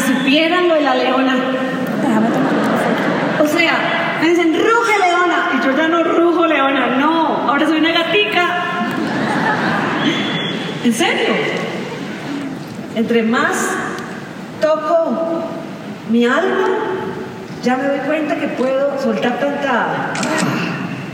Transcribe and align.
si 0.00 0.12
supieran 0.12 0.68
lo 0.68 0.74
de 0.74 0.82
la 0.82 0.94
leona. 0.94 1.34
Déjame 2.02 2.28
tomar 2.28 2.52
otra 2.52 2.78
foto. 2.78 3.44
O 3.44 3.46
sea, 3.46 4.18
me 4.20 4.28
dicen, 4.28 4.54
ruge 4.54 4.98
leona. 4.98 5.50
Y 5.54 5.64
yo 5.64 5.76
ya 5.76 5.88
no 5.88 6.02
rujo 6.04 6.46
leona, 6.46 6.96
no. 6.96 7.48
Ahora 7.48 7.66
soy 7.66 7.78
una 7.78 7.92
gatica. 7.92 8.46
¿En 10.84 10.92
serio? 10.92 11.34
Entre 12.94 13.22
más 13.22 13.76
toco 14.60 15.44
mi 16.10 16.24
alma, 16.24 16.68
ya 17.62 17.76
me 17.76 17.84
doy 17.84 17.98
cuenta 18.00 18.36
que 18.36 18.48
puedo 18.48 18.98
soltar 19.00 19.38
tanta. 19.38 20.12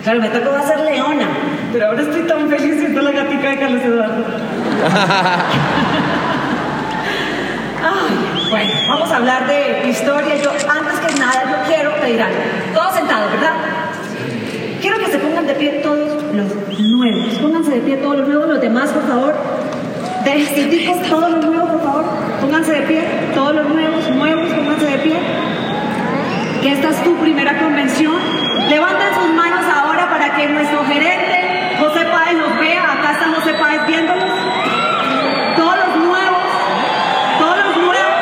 Claro, 0.02 0.20
me 0.20 0.28
tocó 0.28 0.54
hacer 0.54 0.80
leona, 0.80 1.26
pero 1.72 1.86
ahora 1.86 2.02
estoy 2.02 2.22
tan 2.22 2.48
feliz 2.48 2.78
siendo 2.78 3.00
la 3.02 3.10
gatica 3.10 3.48
de 3.48 3.58
Carlos 3.58 3.82
Eduardo. 3.82 4.24
Ay, 7.82 8.23
bueno, 8.50 8.70
vamos 8.88 9.10
a 9.10 9.16
hablar 9.16 9.46
de 9.46 9.88
historia. 9.88 10.36
Yo, 10.42 10.50
antes 10.50 11.00
que 11.00 11.20
nada, 11.20 11.44
yo 11.50 11.56
quiero 11.74 11.94
pedir 12.00 12.22
algo. 12.22 12.38
Todos 12.74 12.94
sentados, 12.94 13.30
¿verdad? 13.32 13.54
Quiero 14.80 14.98
que 14.98 15.06
se 15.06 15.18
pongan 15.18 15.46
de 15.46 15.54
pie 15.54 15.80
todos 15.82 16.22
los 16.32 16.80
nuevos. 16.90 17.34
Pónganse 17.40 17.70
de 17.72 17.80
pie 17.80 17.96
todos 17.96 18.18
los 18.18 18.28
nuevos, 18.28 18.48
los 18.48 18.60
demás, 18.60 18.90
por 18.90 19.06
favor. 19.08 19.34
De 20.24 20.34
todos 21.08 21.30
los 21.30 21.44
nuevos, 21.44 21.70
por 21.70 21.82
favor. 21.82 22.04
Pónganse 22.40 22.72
de 22.72 22.82
pie, 22.82 23.02
todos 23.34 23.54
los 23.54 23.68
nuevos, 23.68 24.08
nuevos, 24.10 24.48
pónganse 24.52 24.86
de 24.86 24.98
pie. 24.98 25.16
Que 26.62 26.72
esta 26.72 26.88
es 26.90 27.02
tu 27.04 27.14
primera 27.16 27.58
convención. 27.58 28.14
Levanten 28.68 29.14
sus 29.20 29.34
manos 29.34 29.64
ahora 29.66 30.08
para 30.08 30.34
que 30.34 30.48
nuestro 30.48 30.84
gerente, 30.86 31.76
José 31.78 32.06
Páez, 32.06 32.38
los 32.38 32.58
vea. 32.58 32.92
Acá 32.92 33.12
está 33.12 33.26
José 33.34 33.54
Páez 33.54 33.86
viéndolos. 33.86 34.24
Todos 35.56 35.76
los 35.76 35.96
nuevos, 36.06 36.42
todos 37.38 37.56
los 37.58 37.76
nuevos. 37.76 38.14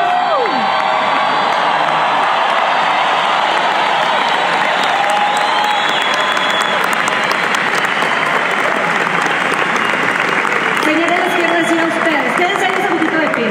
Señores, 10.85 11.19
les 11.25 11.35
quiero 11.35 11.55
decir 11.55 11.79
a 11.81 11.85
ustedes, 11.85 12.33
quédense 12.37 12.67
ahí 12.67 12.73
un 12.91 12.99
poquito 12.99 13.19
de 13.19 13.29
pie. 13.29 13.47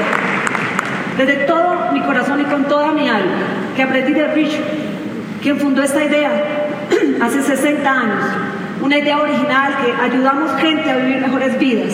Desde 1.18 1.46
todo 1.46 1.92
mi 1.94 2.02
corazón 2.02 2.42
y 2.42 2.46
con 2.46 2.66
toda 2.66 2.92
mi 2.92 3.08
alma, 3.10 3.32
que 3.76 3.84
aprendí 3.84 4.14
de 4.14 4.28
Richard, 4.28 4.64
quien 5.42 5.58
fundó 5.60 5.84
esta 5.84 6.04
idea 6.04 6.32
hace 7.22 7.42
60 7.42 7.90
años, 7.90 8.24
una 8.82 8.98
idea 8.98 9.20
original 9.20 9.76
que 9.84 9.91
ayudamos 10.02 10.60
gente 10.60 10.90
a 10.90 10.98
vivir 10.98 11.22
mejores 11.22 11.60
vidas, 11.60 11.94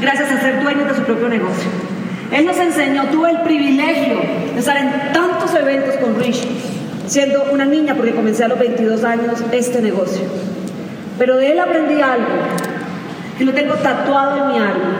gracias 0.00 0.32
a 0.32 0.40
ser 0.40 0.62
dueños 0.62 0.88
de 0.88 0.94
su 0.94 1.02
propio 1.02 1.28
negocio. 1.28 1.70
Él 2.32 2.46
nos 2.46 2.56
enseñó, 2.56 3.04
tuve 3.10 3.30
el 3.30 3.42
privilegio 3.42 4.20
de 4.54 4.58
estar 4.58 4.76
en 4.78 5.12
tantos 5.12 5.54
eventos 5.54 5.96
con 5.96 6.18
Richard, 6.18 6.48
siendo 7.06 7.44
una 7.52 7.66
niña 7.66 7.94
porque 7.94 8.14
comencé 8.14 8.44
a 8.44 8.48
los 8.48 8.58
22 8.58 9.04
años 9.04 9.44
este 9.52 9.82
negocio. 9.82 10.22
Pero 11.18 11.36
de 11.36 11.52
él 11.52 11.60
aprendí 11.60 12.00
algo 12.00 12.26
que 13.36 13.44
lo 13.44 13.52
tengo 13.52 13.74
tatuado 13.74 14.44
en 14.44 14.48
mi 14.48 14.58
alma. 14.58 14.98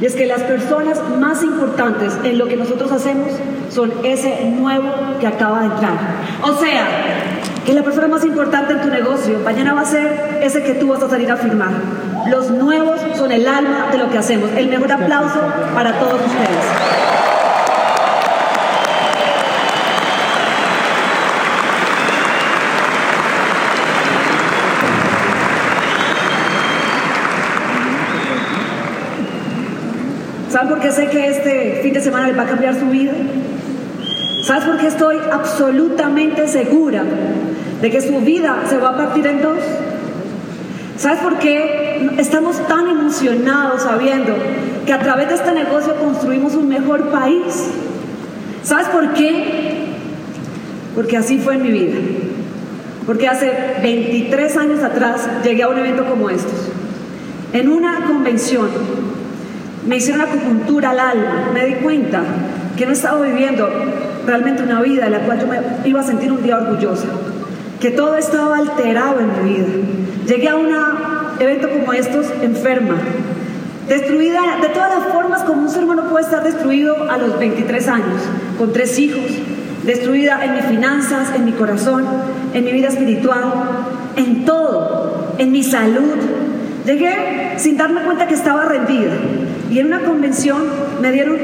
Y 0.00 0.06
es 0.06 0.16
que 0.16 0.26
las 0.26 0.42
personas 0.42 1.00
más 1.20 1.44
importantes 1.44 2.16
en 2.24 2.38
lo 2.38 2.48
que 2.48 2.56
nosotros 2.56 2.90
hacemos 2.90 3.28
son 3.70 3.92
ese 4.02 4.46
nuevo 4.46 4.90
que 5.20 5.26
acaba 5.26 5.60
de 5.60 5.66
entrar. 5.66 5.92
O 6.42 6.54
sea, 6.54 6.86
que 7.64 7.72
la 7.72 7.82
persona 7.82 8.08
más 8.08 8.24
importante 8.24 8.72
en 8.72 8.80
tu 8.80 8.88
negocio 8.88 9.38
mañana 9.44 9.72
va 9.72 9.82
a 9.82 9.84
ser 9.84 10.40
ese 10.42 10.62
que 10.62 10.74
tú 10.74 10.88
vas 10.88 11.02
a 11.02 11.08
salir 11.08 11.30
a 11.30 11.36
firmar. 11.36 11.70
Los 12.28 12.50
nuevos 12.50 13.00
son 13.16 13.30
el 13.30 13.46
alma 13.46 13.88
de 13.92 13.98
lo 13.98 14.10
que 14.10 14.18
hacemos. 14.18 14.50
El 14.56 14.68
mejor 14.68 14.90
aplauso 14.90 15.40
para 15.74 15.98
todos 15.98 16.20
ustedes. 16.26 16.64
¿Saben 30.50 30.68
por 30.68 30.80
qué 30.80 30.90
sé 30.90 31.08
que 31.08 31.28
este 31.28 31.80
fin 31.82 31.94
de 31.94 32.00
semana 32.00 32.26
les 32.26 32.36
va 32.36 32.42
a 32.42 32.46
cambiar 32.46 32.74
su 32.74 32.86
vida? 32.86 33.12
¿Sabes 34.42 34.64
por 34.64 34.76
qué 34.76 34.88
estoy 34.88 35.18
absolutamente 35.30 36.48
segura 36.48 37.04
de 37.80 37.90
que 37.90 38.00
su 38.00 38.18
vida 38.20 38.64
se 38.68 38.76
va 38.76 38.90
a 38.90 38.96
partir 38.96 39.24
en 39.28 39.40
dos? 39.40 39.58
¿Sabes 40.96 41.20
por 41.20 41.38
qué 41.38 42.10
estamos 42.18 42.66
tan 42.66 42.88
emocionados 42.88 43.82
sabiendo 43.82 44.34
que 44.84 44.92
a 44.92 44.98
través 44.98 45.28
de 45.28 45.36
este 45.36 45.52
negocio 45.52 45.94
construimos 45.94 46.56
un 46.56 46.68
mejor 46.68 47.10
país? 47.10 47.68
¿Sabes 48.64 48.88
por 48.88 49.14
qué? 49.14 49.86
Porque 50.96 51.16
así 51.16 51.38
fue 51.38 51.54
en 51.54 51.62
mi 51.62 51.70
vida. 51.70 51.98
Porque 53.06 53.28
hace 53.28 53.52
23 53.80 54.56
años 54.56 54.82
atrás 54.82 55.28
llegué 55.44 55.62
a 55.62 55.68
un 55.68 55.78
evento 55.78 56.04
como 56.04 56.30
estos. 56.30 56.68
En 57.52 57.68
una 57.68 58.06
convención 58.06 58.68
me 59.86 59.96
hicieron 59.98 60.20
acupuntura 60.20 60.90
al 60.90 60.98
alma, 60.98 61.50
me 61.54 61.64
di 61.64 61.74
cuenta 61.74 62.22
que 62.76 62.86
no 62.86 62.92
estaba 62.92 63.20
viviendo 63.20 63.68
realmente 64.26 64.62
una 64.62 64.80
vida 64.80 65.04
de 65.04 65.10
la 65.10 65.20
cual 65.20 65.40
yo 65.40 65.46
me 65.46 65.58
iba 65.88 66.00
a 66.00 66.04
sentir 66.04 66.32
un 66.32 66.42
día 66.42 66.58
orgullosa, 66.58 67.06
que 67.80 67.90
todo 67.90 68.16
estaba 68.16 68.58
alterado 68.58 69.20
en 69.20 69.44
mi 69.44 69.52
vida. 69.54 69.66
Llegué 70.26 70.48
a 70.48 70.56
un 70.56 70.70
evento 71.40 71.68
como 71.70 71.92
estos 71.92 72.26
enferma, 72.42 72.96
destruida 73.88 74.40
de 74.60 74.68
todas 74.68 74.94
las 74.98 75.12
formas 75.12 75.42
como 75.42 75.62
un 75.62 75.68
ser 75.68 75.84
humano 75.84 76.04
puede 76.08 76.24
estar 76.24 76.44
destruido 76.44 77.10
a 77.10 77.18
los 77.18 77.38
23 77.38 77.88
años, 77.88 78.22
con 78.58 78.72
tres 78.72 78.98
hijos, 78.98 79.24
destruida 79.84 80.44
en 80.44 80.54
mis 80.54 80.64
finanzas, 80.64 81.34
en 81.34 81.44
mi 81.44 81.52
corazón, 81.52 82.04
en 82.54 82.64
mi 82.64 82.72
vida 82.72 82.88
espiritual, 82.88 83.44
en 84.16 84.44
todo, 84.44 85.34
en 85.38 85.52
mi 85.52 85.62
salud. 85.62 86.14
Llegué 86.86 87.54
sin 87.56 87.76
darme 87.76 88.02
cuenta 88.02 88.26
que 88.26 88.34
estaba 88.34 88.64
rendida 88.64 89.12
y 89.70 89.78
en 89.78 89.86
una 89.86 90.00
convención 90.00 90.62
me 91.00 91.10
dieron 91.12 91.38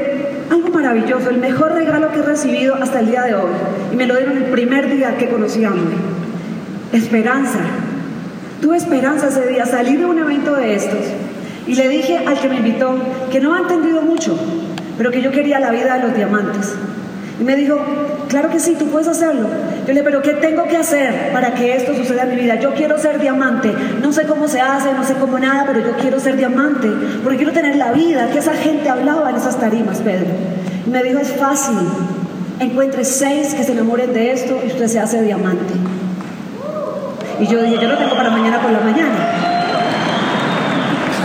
algo 0.49 0.69
maravilloso, 0.69 1.29
el 1.29 1.37
mejor 1.37 1.73
regalo 1.73 2.11
que 2.11 2.19
he 2.19 2.23
recibido 2.23 2.75
hasta 2.75 2.99
el 2.99 3.07
día 3.07 3.23
de 3.23 3.35
hoy. 3.35 3.51
Y 3.91 3.95
me 3.95 4.05
lo 4.05 4.15
dieron 4.15 4.37
el 4.37 4.45
primer 4.45 4.89
día 4.89 5.17
que 5.17 5.29
conocí 5.29 5.63
a 5.63 5.71
hombre. 5.71 5.95
Esperanza. 6.91 7.59
Tuve 8.61 8.77
esperanza 8.77 9.27
ese 9.27 9.47
día, 9.47 9.65
salí 9.65 9.95
de 9.95 10.05
un 10.05 10.19
evento 10.19 10.55
de 10.55 10.75
estos. 10.75 11.05
Y 11.67 11.75
le 11.75 11.87
dije 11.87 12.17
al 12.25 12.39
que 12.39 12.49
me 12.49 12.57
invitó 12.57 12.95
que 13.31 13.39
no 13.39 13.53
ha 13.53 13.59
entendido 13.59 14.01
mucho, 14.01 14.37
pero 14.97 15.11
que 15.11 15.21
yo 15.21 15.31
quería 15.31 15.59
la 15.59 15.71
vida 15.71 15.95
de 15.95 16.03
los 16.03 16.15
diamantes. 16.15 16.75
Y 17.39 17.43
me 17.43 17.55
dijo, 17.55 17.77
claro 18.27 18.49
que 18.49 18.59
sí, 18.59 18.75
tú 18.77 18.87
puedes 18.87 19.07
hacerlo. 19.07 19.47
Yo 19.47 19.87
le 19.87 19.93
dije, 19.93 20.03
pero 20.03 20.21
¿qué 20.21 20.33
tengo 20.33 20.65
que 20.65 20.75
hacer 20.75 21.31
para 21.31 21.53
que 21.53 21.75
esto 21.75 21.95
suceda 21.95 22.23
en 22.23 22.29
mi 22.29 22.35
vida? 22.35 22.55
Yo 22.55 22.73
quiero 22.73 22.97
ser 22.97 23.19
diamante. 23.19 23.73
No 24.01 24.11
sé 24.11 24.23
cómo 24.23 24.49
se 24.49 24.59
hace, 24.59 24.93
no 24.93 25.05
sé 25.05 25.13
cómo 25.13 25.39
nada, 25.39 25.63
pero 25.65 25.79
yo 25.79 25.95
quiero 25.97 26.19
ser 26.19 26.35
diamante. 26.35 26.89
Porque 27.23 27.37
quiero 27.37 27.53
tener 27.53 27.77
la 27.77 27.93
vida 27.93 28.29
que 28.29 28.39
esa 28.39 28.53
gente 28.53 28.89
hablaba 28.89 29.29
en 29.29 29.37
esas 29.37 29.57
tarimas, 29.57 29.99
Pedro. 29.99 30.27
Y 30.85 30.89
me 30.89 31.01
dijo, 31.01 31.19
es 31.19 31.31
fácil. 31.31 31.77
Encuentre 32.59 33.05
seis 33.05 33.53
que 33.53 33.63
se 33.63 33.71
enamoren 33.71 34.13
de 34.13 34.33
esto 34.33 34.59
y 34.61 34.67
usted 34.67 34.87
se 34.87 34.99
hace 34.99 35.21
diamante. 35.21 35.73
Y 37.39 37.47
yo 37.47 37.61
dije, 37.61 37.77
yo 37.81 37.87
lo 37.87 37.97
tengo 37.97 38.15
para 38.15 38.31
mañana 38.31 38.61
por 38.61 38.71
la 38.71 38.81
mañana. 38.81 39.15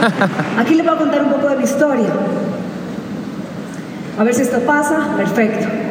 Aquí 0.59 0.77
les 0.77 0.87
voy 0.87 0.95
a 0.95 0.99
contar 0.99 1.23
un 1.25 1.33
poco 1.33 1.49
de 1.49 1.57
mi 1.57 1.65
historia. 1.65 2.07
A 4.17 4.23
ver 4.23 4.33
si 4.33 4.43
esto 4.43 4.61
pasa. 4.61 5.09
Perfecto. 5.17 5.84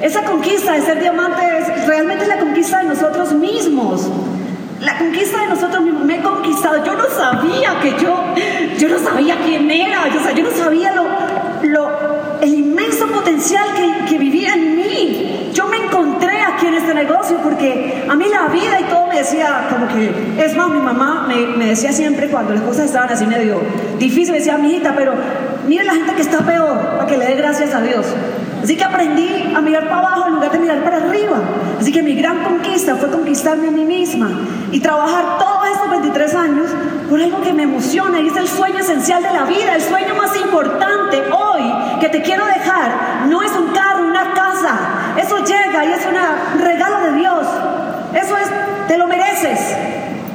Esa 0.00 0.22
conquista 0.22 0.74
de 0.74 0.82
ser 0.82 1.00
diamante 1.00 1.42
es 1.58 1.86
realmente 1.86 2.26
la 2.26 2.38
conquista 2.38 2.78
de 2.78 2.84
nosotros 2.84 3.32
mismos. 3.32 4.08
La 4.80 4.96
conquista 4.96 5.40
de 5.40 5.48
nosotros 5.48 5.82
mismos. 5.82 6.04
Me 6.04 6.18
he 6.18 6.22
conquistado. 6.22 6.84
Yo 6.84 6.94
no 6.94 7.04
sabía 7.06 7.80
que 7.80 7.90
yo, 8.00 8.16
yo 8.78 8.88
no 8.88 8.98
sabía 8.98 9.36
quién 9.44 9.68
era. 9.70 10.08
Yo, 10.08 10.20
o 10.20 10.22
sea, 10.22 10.32
yo 10.32 10.44
no 10.44 10.50
sabía 10.52 10.94
lo, 10.94 11.04
lo, 11.68 11.90
el 12.40 12.54
inmenso 12.54 13.08
potencial 13.08 13.64
que, 13.74 14.04
que 14.08 14.18
vivía 14.18 14.54
en 14.54 14.76
mí. 14.76 15.50
Yo 15.52 15.66
me 15.66 15.78
encontré 15.78 16.42
aquí 16.42 16.66
en 16.66 16.74
este 16.74 16.94
negocio 16.94 17.38
porque 17.42 18.04
a 18.08 18.14
mí 18.14 18.26
la 18.30 18.46
vida 18.46 18.78
y 18.80 18.84
todo 18.84 19.08
me 19.08 19.18
decía 19.18 19.66
como 19.68 19.88
que, 19.88 20.44
es 20.44 20.54
más, 20.56 20.70
mi 20.70 20.78
mamá 20.78 21.26
me, 21.26 21.56
me 21.56 21.66
decía 21.66 21.92
siempre 21.92 22.28
cuando 22.28 22.54
las 22.54 22.62
cosas 22.62 22.86
estaban 22.86 23.10
así 23.10 23.26
medio 23.26 23.60
difíciles, 23.98 24.30
me 24.30 24.38
decía, 24.38 24.58
mijita, 24.58 24.94
pero 24.94 25.14
mire 25.66 25.82
la 25.84 25.94
gente 25.94 26.14
que 26.14 26.22
está 26.22 26.38
peor, 26.38 26.78
para 26.78 27.06
que 27.06 27.16
le 27.16 27.26
dé 27.26 27.34
gracias 27.34 27.74
a 27.74 27.80
Dios. 27.80 28.06
Así 28.68 28.76
que 28.76 28.84
aprendí 28.84 29.54
a 29.56 29.62
mirar 29.62 29.88
para 29.88 30.00
abajo 30.00 30.26
en 30.26 30.34
lugar 30.34 30.52
de 30.52 30.58
mirar 30.58 30.84
para 30.84 30.98
arriba. 30.98 31.38
Así 31.80 31.90
que 31.90 32.02
mi 32.02 32.14
gran 32.14 32.44
conquista 32.44 32.96
fue 32.96 33.10
conquistarme 33.10 33.68
a 33.68 33.70
mí 33.70 33.86
misma 33.86 34.28
y 34.70 34.78
trabajar 34.78 35.38
todos 35.38 35.68
estos 35.72 35.88
23 35.88 36.34
años 36.34 36.70
por 37.08 37.18
algo 37.18 37.40
que 37.40 37.54
me 37.54 37.62
emociona 37.62 38.20
y 38.20 38.28
es 38.28 38.36
el 38.36 38.46
sueño 38.46 38.80
esencial 38.80 39.22
de 39.22 39.32
la 39.32 39.44
vida, 39.44 39.74
el 39.74 39.80
sueño 39.80 40.14
más 40.16 40.36
importante 40.36 41.16
hoy 41.32 41.62
que 41.98 42.10
te 42.10 42.20
quiero 42.20 42.44
dejar. 42.44 43.24
No 43.30 43.40
es 43.40 43.52
un 43.52 43.68
carro, 43.68 44.06
una 44.06 44.34
casa. 44.34 44.78
Eso 45.16 45.38
llega 45.38 45.86
y 45.86 45.92
es 45.92 46.00
un 46.04 46.60
regalo 46.60 47.00
de 47.10 47.12
Dios. 47.12 47.46
Eso 48.12 48.36
es, 48.36 48.50
te 48.86 48.98
lo 48.98 49.06
mereces. 49.06 49.78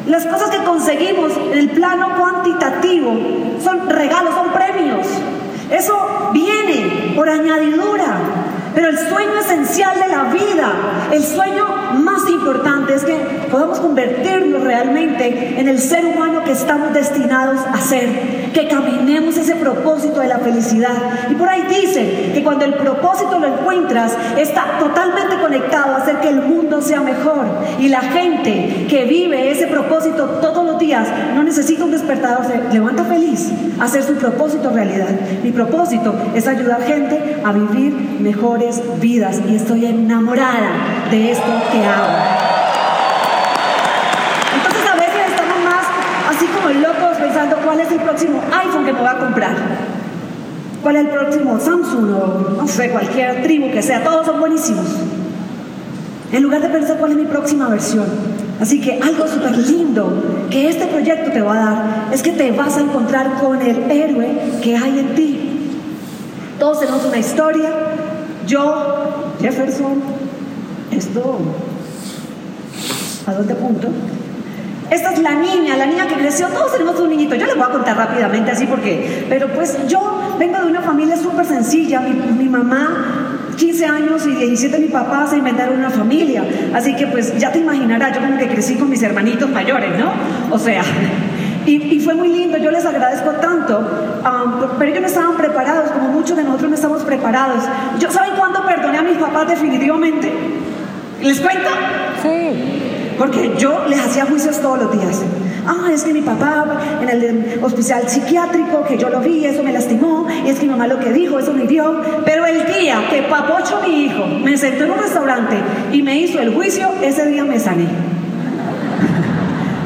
Las 0.08 0.26
cosas 0.26 0.50
que 0.50 0.64
conseguimos 0.64 1.34
en 1.52 1.60
el 1.60 1.70
plano 1.70 2.16
cuantitativo 2.18 3.16
son 3.64 3.88
regalos, 3.92 4.34
son 4.34 4.52
premios. 4.54 5.06
Eso 5.70 6.32
viene 6.34 6.93
por 7.16 7.30
añadidura. 7.30 8.18
Pero 8.74 8.90
el 8.90 8.98
sueño 8.98 9.40
esencial 9.40 10.00
de 10.00 10.08
la 10.08 10.24
vida, 10.26 10.74
el 11.12 11.24
sueño 11.24 11.66
más 11.94 12.28
importante 12.30 12.96
es 12.96 13.04
que 13.04 13.16
podamos 13.52 13.80
convertirnos 13.80 14.64
realmente 14.64 15.60
en 15.60 15.68
el 15.68 15.80
ser 15.80 16.06
humano 16.06 16.13
que 16.24 16.52
estamos 16.52 16.94
destinados 16.94 17.60
a 17.62 17.78
ser, 17.80 18.52
que 18.54 18.68
caminemos 18.68 19.38
ese 19.38 19.56
propósito 19.56 20.22
de 20.22 20.28
la 20.28 20.40
felicidad. 20.40 20.96
Y 21.30 21.36
por 21.36 21.50
ahí 21.50 21.64
dice 21.70 22.32
que 22.34 22.44
cuando 22.44 22.66
el 22.66 22.76
propósito 22.76 23.40
lo 23.40 23.48
encuentras, 23.48 24.16
está 24.38 24.80
totalmente 24.80 25.38
conectado 25.40 25.94
a 25.94 25.98
hacer 25.98 26.18
que 26.22 26.30
el 26.30 26.42
mundo 26.42 26.82
sea 26.82 27.02
mejor. 27.02 27.46
Y 27.80 27.90
la 27.90 28.02
gente 28.02 28.88
que 28.90 29.06
vive 29.06 29.52
ese 29.52 29.68
propósito 29.68 30.26
todos 30.42 30.66
los 30.66 30.80
días 30.80 31.08
no 31.36 31.44
necesita 31.44 31.84
un 31.84 31.92
despertador, 31.92 32.46
se 32.46 32.74
levanta 32.74 33.04
feliz 33.04 33.52
a 33.80 33.86
hacer 33.86 34.04
su 34.04 34.16
propósito 34.16 34.70
realidad. 34.70 35.10
Mi 35.44 35.52
propósito 35.52 36.14
es 36.34 36.48
ayudar 36.48 36.82
gente 36.84 37.42
a 37.44 37.52
vivir 37.52 37.94
mejores 38.20 38.82
vidas 39.00 39.42
y 39.48 39.56
estoy 39.56 39.86
enamorada 39.86 40.72
de 41.12 41.32
esto 41.32 41.52
que 41.72 41.86
hago. 41.86 42.54
Entonces 44.56 44.90
a 44.90 44.96
veces 44.96 45.30
estamos 45.30 45.58
más 45.64 45.86
así 46.30 46.46
como 46.48 46.70
locos 46.70 47.18
pensando 47.18 47.58
cuál 47.74 47.88
es 47.88 47.92
el 47.92 48.02
próximo 48.02 48.40
iPhone 48.52 48.86
que 48.86 48.94
me 48.94 49.00
voy 49.00 49.10
a 49.10 49.18
comprar. 49.18 49.56
¿Cuál 50.84 50.96
es 50.96 51.06
el 51.06 51.10
próximo 51.10 51.60
Samsung 51.60 52.14
o 52.14 52.56
no 52.58 52.68
sé, 52.68 52.92
cualquier 52.92 53.42
tribu 53.42 53.72
que 53.72 53.82
sea? 53.82 54.04
Todos 54.04 54.28
son 54.28 54.40
buenísimos. 54.40 54.86
En 56.32 56.44
lugar 56.44 56.62
de 56.62 56.70
pensar 56.70 56.98
cuál 56.98 57.14
es 57.14 57.18
mi 57.18 57.26
próxima 57.26 57.68
versión. 57.70 58.06
Así 58.62 58.80
que 58.80 59.00
algo 59.02 59.28
súper 59.28 59.58
lindo 59.58 60.24
que 60.52 60.70
este 60.70 60.86
proyecto 60.86 61.32
te 61.32 61.42
va 61.42 61.54
a 61.54 61.66
dar 61.66 62.10
es 62.12 62.22
que 62.22 62.32
te 62.34 62.52
vas 62.52 62.78
a 62.78 62.82
encontrar 62.82 63.40
con 63.42 63.60
el 63.60 63.90
héroe 63.90 64.60
que 64.62 64.78
hay 64.78 65.00
en 65.00 65.16
ti. 65.16 65.40
Todos 66.60 66.80
tenemos 66.80 67.04
una 67.06 67.18
historia. 67.18 67.72
Yo, 68.46 69.34
Jefferson, 69.42 70.04
esto, 70.92 71.40
¿a 73.26 73.34
dónde 73.34 73.56
punto? 73.56 73.88
Esta 74.94 75.12
es 75.12 75.20
la 75.24 75.34
niña, 75.34 75.76
la 75.76 75.88
niña 75.88 76.06
que 76.06 76.14
creció, 76.14 76.48
todos 76.50 76.72
tenemos 76.72 77.00
un 77.00 77.10
niñito, 77.10 77.34
yo 77.34 77.48
les 77.48 77.56
voy 77.56 77.66
a 77.66 77.72
contar 77.72 77.98
rápidamente 77.98 78.52
así 78.52 78.68
porque, 78.68 79.26
pero 79.28 79.48
pues 79.48 79.76
yo 79.88 80.36
vengo 80.38 80.60
de 80.60 80.68
una 80.68 80.84
familia 80.84 81.18
súper 81.18 81.48
sencilla, 81.48 82.00
mi, 82.00 82.48
mamá, 82.48 83.40
15 83.58 83.86
años 83.88 84.28
y 84.28 84.36
17 84.36 84.78
mi 84.78 84.90
papá 84.90 85.26
se 85.26 85.38
inventaron 85.38 85.80
una 85.80 85.90
familia, 85.90 86.44
así 86.76 86.96
que 86.96 87.08
pues 87.08 87.36
ya 87.40 87.52
te 87.52 87.58
imaginarás, 87.58 88.14
yo 88.14 88.22
como 88.22 88.38
que 88.38 88.48
crecí 88.48 88.76
con 88.76 88.88
mis 88.88 89.02
hermanitos 89.02 89.50
mayores, 89.50 89.98
¿no? 89.98 90.12
O 90.52 90.60
sea, 90.60 90.84
y, 91.66 92.00
fue 92.00 92.14
muy 92.14 92.28
lindo, 92.28 92.60
yo 92.60 92.70
les 92.70 92.86
agradezco 92.86 93.32
tanto, 93.32 93.82
pero 94.78 94.92
ellos 94.92 95.02
no 95.02 95.08
estaban 95.08 95.38
preparados, 95.38 95.90
como 95.90 96.10
muchos 96.10 96.38
de 96.38 96.44
nosotros 96.44 96.70
no 96.70 96.76
estamos 96.76 97.02
preparados. 97.02 97.64
Yo, 97.98 98.12
¿Saben 98.12 98.36
cuándo 98.38 98.64
perdoné 98.64 99.00
a 99.00 99.02
mis 99.02 99.18
papás 99.18 99.48
definitivamente? 99.48 100.32
¿Les 101.20 101.42
cuento? 101.42 101.70
Sí. 102.22 102.93
Porque 103.18 103.54
yo 103.58 103.86
les 103.88 104.00
hacía 104.00 104.26
juicios 104.26 104.60
todos 104.60 104.80
los 104.80 104.92
días. 104.92 105.22
Ah, 105.66 105.90
es 105.92 106.04
que 106.04 106.14
mi 106.14 106.22
papá 106.22 106.66
en 107.02 107.10
el 107.10 107.60
hospital 107.62 108.10
psiquiátrico, 108.10 108.84
que 108.84 108.98
yo 108.98 109.10
lo 109.10 109.22
vi, 109.22 109.46
eso 109.46 109.64
me 109.64 109.72
lastimó, 109.72 110.28
y 110.46 110.50
es 110.50 110.60
que 110.60 110.66
mi 110.66 110.72
mamá 110.72 110.88
lo 110.88 111.00
que 111.00 111.14
dijo, 111.14 111.40
eso 111.40 111.54
me 111.54 111.64
hirió. 111.64 112.02
Pero 112.26 112.46
el 112.46 112.66
día 112.66 113.08
que 113.10 113.24
Papocho, 113.24 113.80
mi 113.86 114.06
hijo, 114.06 114.26
me 114.44 114.58
sentó 114.58 114.84
en 114.86 114.92
un 114.92 115.00
restaurante 115.00 115.56
y 115.92 116.02
me 116.02 116.20
hizo 116.20 116.40
el 116.40 116.54
juicio, 116.54 116.90
ese 117.02 117.28
día 117.28 117.46
me 117.46 117.60
sané. 117.60 117.88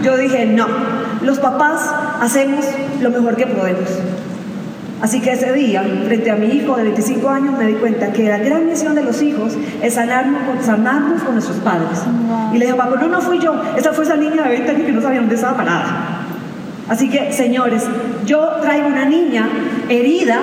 Yo 0.03 0.17
dije, 0.17 0.45
no, 0.45 0.67
los 1.21 1.39
papás 1.39 1.93
hacemos 2.21 2.65
lo 3.01 3.09
mejor 3.09 3.35
que 3.35 3.45
podemos. 3.45 3.89
Así 5.01 5.21
que 5.21 5.33
ese 5.33 5.53
día, 5.53 5.83
frente 6.05 6.31
a 6.31 6.35
mi 6.35 6.47
hijo 6.47 6.75
de 6.75 6.83
25 6.83 7.29
años, 7.29 7.55
me 7.57 7.67
di 7.67 7.73
cuenta 7.73 8.11
que 8.11 8.23
la 8.23 8.39
gran 8.39 8.65
misión 8.65 8.95
de 8.95 9.03
los 9.03 9.21
hijos 9.21 9.55
es 9.83 9.93
sanarnos, 9.93 10.65
sanarnos 10.65 11.21
con 11.21 11.33
nuestros 11.35 11.57
padres. 11.57 11.99
Y 12.53 12.57
le 12.57 12.65
dije, 12.65 12.77
papá, 12.77 12.95
no, 12.99 13.07
no 13.07 13.21
fui 13.21 13.39
yo, 13.39 13.53
esa 13.77 13.93
fue 13.93 14.05
esa 14.05 14.15
niña 14.15 14.43
de 14.43 14.49
20 14.49 14.71
años 14.71 14.85
que 14.85 14.91
no 14.91 15.01
sabía 15.01 15.19
dónde 15.19 15.35
estaba 15.35 15.55
parada. 15.55 16.25
Así 16.89 17.09
que, 17.09 17.31
señores, 17.31 17.83
yo 18.25 18.57
traigo 18.61 18.87
una 18.87 19.05
niña 19.05 19.47
herida 19.89 20.39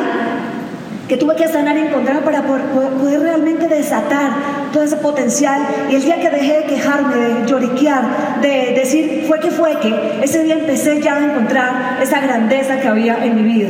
que 1.08 1.16
tuve 1.16 1.34
que 1.36 1.48
sanar 1.48 1.76
y 1.76 1.80
encontrar 1.80 2.22
para 2.22 2.42
poder, 2.42 3.20
realmente 3.20 3.68
desatar 3.68 4.30
todo 4.72 4.82
ese 4.82 4.96
potencial. 4.96 5.60
Y 5.90 5.96
el 5.96 6.04
día 6.04 6.20
que 6.20 6.30
dejé 6.30 6.60
de 6.60 6.64
quejarme, 6.64 7.16
de 7.16 7.46
lloriquear, 7.46 8.40
de 8.40 8.74
decir 8.74 9.24
fue 9.26 9.40
que 9.40 9.50
fue 9.50 9.78
que, 9.80 10.20
ese 10.22 10.44
día 10.44 10.54
empecé 10.54 11.00
ya 11.00 11.16
a 11.16 11.24
encontrar 11.24 11.98
esa 12.00 12.20
grandeza 12.20 12.78
que 12.80 12.88
había 12.88 13.24
en 13.24 13.34
mi 13.34 13.42
vida. 13.42 13.68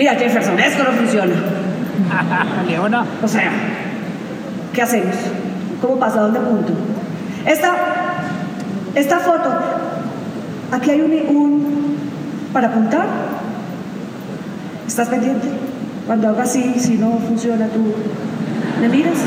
Mira, 0.00 0.14
Jefferson, 0.14 0.58
esto 0.58 0.82
no 0.82 0.92
funciona. 0.92 1.34
Leona. 2.66 3.04
O 3.22 3.28
sea, 3.28 3.50
¿qué 4.72 4.80
hacemos? 4.80 5.14
¿Cómo 5.82 5.98
pasa? 5.98 6.20
¿A 6.20 6.22
dónde 6.22 6.40
punto? 6.40 6.72
Esta, 7.44 7.74
esta 8.94 9.18
foto, 9.18 9.58
aquí 10.72 10.90
hay 10.92 11.02
un, 11.02 11.36
un 11.36 11.98
para 12.50 12.68
apuntar 12.68 13.04
¿Estás 14.86 15.10
pendiente? 15.10 15.48
Cuando 16.06 16.30
haga 16.30 16.44
así, 16.44 16.76
si 16.78 16.96
no 16.96 17.18
funciona, 17.18 17.66
tú 17.66 17.94
me 18.80 18.88
miras, 18.88 19.18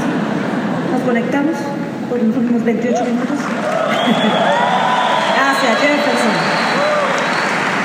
nos 0.92 1.02
conectamos 1.04 1.56
por 2.10 2.18
los 2.18 2.36
últimos 2.36 2.64
28 2.64 3.06
minutos. 3.06 3.38
Gracias, 5.38 5.82
Jefferson. 5.82 6.34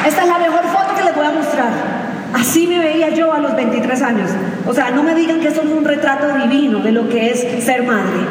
Esta 0.06 0.22
es 0.22 0.28
la 0.28 0.38
mejor 0.38 0.62
foto 0.68 0.94
que 0.96 1.04
les 1.04 1.14
voy 1.14 1.26
a 1.26 1.32
mostrar. 1.32 1.87
Así 2.34 2.66
me 2.66 2.78
veía 2.78 3.10
yo 3.10 3.32
a 3.32 3.38
los 3.38 3.56
23 3.56 4.02
años. 4.02 4.30
O 4.66 4.74
sea, 4.74 4.90
no 4.90 5.02
me 5.02 5.14
digan 5.14 5.40
que 5.40 5.48
eso 5.48 5.62
es 5.62 5.68
un 5.68 5.84
retrato 5.84 6.26
divino 6.34 6.80
de 6.80 6.92
lo 6.92 7.08
que 7.08 7.30
es 7.30 7.64
ser 7.64 7.82
madre. 7.82 8.26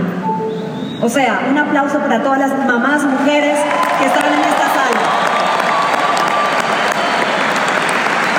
O 1.02 1.10
sea, 1.10 1.48
un 1.50 1.58
aplauso 1.58 2.00
para 2.00 2.22
todas 2.22 2.40
las 2.40 2.58
mamás, 2.66 3.04
mujeres 3.04 3.60
que 4.00 4.06
están 4.06 4.26
en 4.34 4.40
esta 4.40 4.68
sala. 4.74 5.00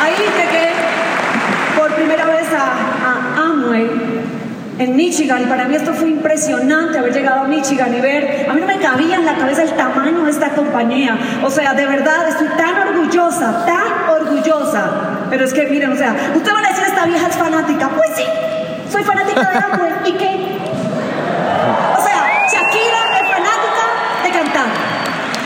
Ahí 0.02 0.14
llegué 0.36 0.68
primera 1.98 2.26
vez 2.26 2.46
a, 2.52 3.42
Amway 3.42 3.90
en 4.78 4.96
Michigan 4.96 5.42
y 5.42 5.46
para 5.46 5.66
mí 5.66 5.74
esto 5.74 5.92
fue 5.92 6.08
impresionante 6.10 6.98
haber 6.98 7.12
llegado 7.12 7.40
a 7.40 7.48
Michigan 7.48 7.92
y 7.94 8.00
ver, 8.00 8.46
a 8.48 8.52
mí 8.52 8.60
no 8.60 8.66
me 8.66 8.78
cabía 8.78 9.16
en 9.16 9.26
la 9.26 9.36
cabeza 9.36 9.62
el 9.62 9.72
tamaño 9.72 10.22
de 10.24 10.30
esta 10.30 10.50
compañía, 10.50 11.18
o 11.42 11.50
sea, 11.50 11.74
de 11.74 11.86
verdad 11.86 12.28
estoy 12.28 12.48
tan 12.56 12.88
orgullosa, 12.88 13.64
tan 13.66 14.22
orgullosa, 14.22 15.07
pero 15.30 15.44
es 15.44 15.52
que 15.52 15.66
miren, 15.66 15.92
o 15.92 15.96
sea, 15.96 16.14
usted 16.34 16.52
va 16.52 16.58
a 16.58 16.68
decir 16.68 16.84
esta 16.86 17.04
vieja 17.06 17.26
es 17.26 17.36
fanática, 17.36 17.88
pues 17.88 18.10
sí, 18.16 18.24
soy 18.90 19.02
fanática 19.04 19.40
de 19.40 19.58
Amway, 19.58 19.92
¿y 20.06 20.12
qué? 20.12 20.58
O 21.96 22.02
sea, 22.02 22.46
Shakira 22.50 23.00
es 23.20 23.28
fanática 23.28 23.84
de 24.24 24.30
cantar, 24.30 24.66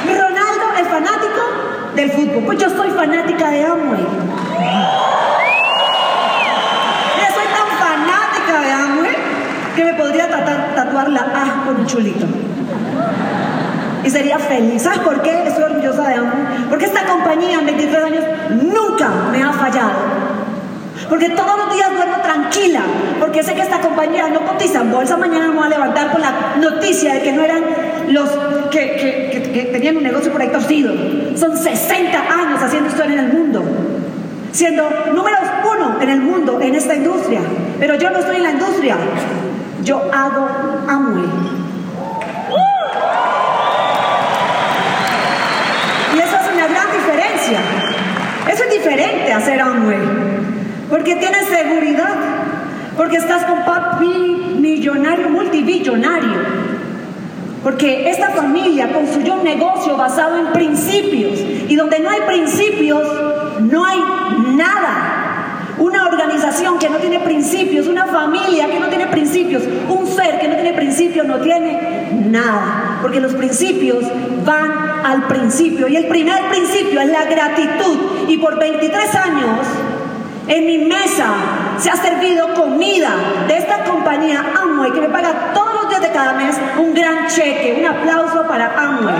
Ronaldo 0.07 0.67
es 0.81 0.89
fanático 0.89 1.95
del 1.95 2.11
fútbol, 2.13 2.45
pues 2.47 2.59
yo 2.59 2.71
soy 2.71 2.91
fanática 2.91 3.51
de 3.51 3.65
Amway. 3.65 4.07
que 9.75 9.85
me 9.85 9.95
podría 9.95 10.29
tatuar 10.75 11.09
la 11.09 11.21
A 11.21 11.65
con 11.65 11.81
un 11.81 11.87
chulito. 11.87 12.27
Y 14.05 14.11
sería 14.11 14.39
feliz. 14.39 14.83
¿Sabes 14.83 15.01
por 15.01 15.23
qué? 15.23 15.47
Estoy 15.47 15.65
orgullosa 15.65 16.09
de 16.09 16.15
Amway. 16.15 16.67
Porque 16.69 16.87
esta 16.87 17.05
compañía 17.05 17.59
en 17.59 17.67
23 17.67 18.05
años 18.05 18.25
nunca 18.51 19.09
me 19.31 19.43
ha 19.43 19.53
fallado. 19.53 20.23
Porque 21.09 21.29
todos 21.31 21.59
los 21.59 21.75
días 21.75 21.91
duermo 21.95 22.17
tranquila, 22.23 22.81
porque 23.21 23.43
sé 23.43 23.55
que 23.55 23.63
esta 23.63 23.81
compañía 23.81 24.29
no 24.29 24.47
cotiza 24.47 24.81
en 24.81 24.91
bolsa. 24.91 25.17
Mañana 25.17 25.49
me 25.49 25.55
voy 25.55 25.67
a 25.67 25.69
levantar 25.69 26.11
con 26.11 26.21
la 26.21 26.55
noticia 26.59 27.15
de 27.15 27.23
que 27.23 27.33
no 27.33 27.43
eran 27.43 27.63
los 28.09 28.29
que, 28.71 29.69
tenían 29.73 29.97
un 29.97 30.03
negocio 30.03 30.33
por 30.33 30.41
ahí 30.41 30.49
torcido. 30.49 30.93
Son 31.37 31.57
60 31.57 32.19
años 32.19 32.63
haciendo 32.63 32.89
historia 32.89 33.13
en 33.15 33.19
el 33.27 33.33
mundo, 33.33 33.63
siendo 34.53 34.89
números 35.15 35.41
uno 35.71 36.01
en 36.01 36.09
el 36.09 36.21
mundo 36.21 36.61
en 36.61 36.75
esta 36.75 36.95
industria. 36.95 37.41
Pero 37.79 37.97
yo 37.97 38.11
no 38.11 38.19
estoy 38.19 38.37
en 38.37 38.43
la 38.45 38.51
industria, 38.53 38.97
yo 39.83 40.03
hago 40.13 40.49
Amway. 40.89 41.25
Y 46.15 46.19
eso 46.19 46.37
es 46.37 46.55
una 46.55 46.67
gran 46.69 46.87
diferencia. 46.93 47.59
Eso 48.51 48.65
es 48.65 48.71
diferente 48.71 49.32
a 49.32 49.32
hacer 49.43 49.61
Amway. 49.61 49.99
Porque 50.89 51.17
tienes 51.17 51.47
seguridad. 51.47 52.15
Porque 52.97 53.17
estás 53.17 53.45
con 53.45 53.65
papi 53.65 54.57
millonario, 54.59 55.29
multibillonario. 55.31 56.39
Porque 57.63 58.11
esta 58.11 58.31
familia 58.31 58.93
construyó 58.93 59.35
un 59.35 59.45
negocio 59.45 59.97
basado 59.97 60.37
en 60.39 60.53
principios. 60.53 61.41
Y 61.69 61.77
donde 61.77 62.01
no 62.01 62.11
hay 62.11 62.21
principios, 62.27 63.03
no 63.61 63.85
hay 63.85 63.99
nada. 64.55 65.09
Una 65.79 66.07
organización 66.07 66.79
que 66.79 66.91
no 66.91 66.99
tiene 66.99 67.21
principios, 67.21 67.89
una 67.89 68.07
familia 68.07 68.67
que 68.67 68.79
no 68.79 68.89
tiene 68.89 69.07
principios, 69.07 69.63
un 69.89 70.07
ser 70.07 70.39
que 70.39 70.49
no 70.49 70.55
tiene 70.55 70.75
principios 70.75 71.27
no 71.27 71.39
tiene 71.39 72.11
nada. 72.29 72.99
Porque 73.01 73.21
los 73.21 73.33
principios 73.35 74.05
van 74.45 74.82
al 75.05 75.27
principio. 75.27 75.89
Y 75.89 75.97
el 75.97 76.07
primer 76.07 76.49
principio 76.49 77.01
es 77.01 77.09
la 77.09 77.25
gratitud. 77.25 78.29
Y 78.29 78.39
por 78.39 78.59
23 78.59 79.15
años 79.15 79.59
En 80.49 80.67
mi 80.67 80.79
mesa 80.79 81.27
se 81.79 81.89
ha 81.89 81.97
servido 81.97 82.53
comida 82.55 83.11
de 83.47 83.59
esta 83.59 83.85
compañía 83.85 84.45
Amway 84.61 84.91
que 84.93 85.01
me 85.01 85.09
paga 85.09 85.53
todos 85.55 85.75
los 85.75 85.89
días 85.89 86.03
de 86.03 86.11
cada 86.11 86.33
mes 86.33 86.57
un 86.79 86.93
gran 86.95 87.29
cheque. 87.29 87.77
Un 87.79 87.87
aplauso 87.87 88.47
para 88.49 88.75
Amway. 88.77 89.15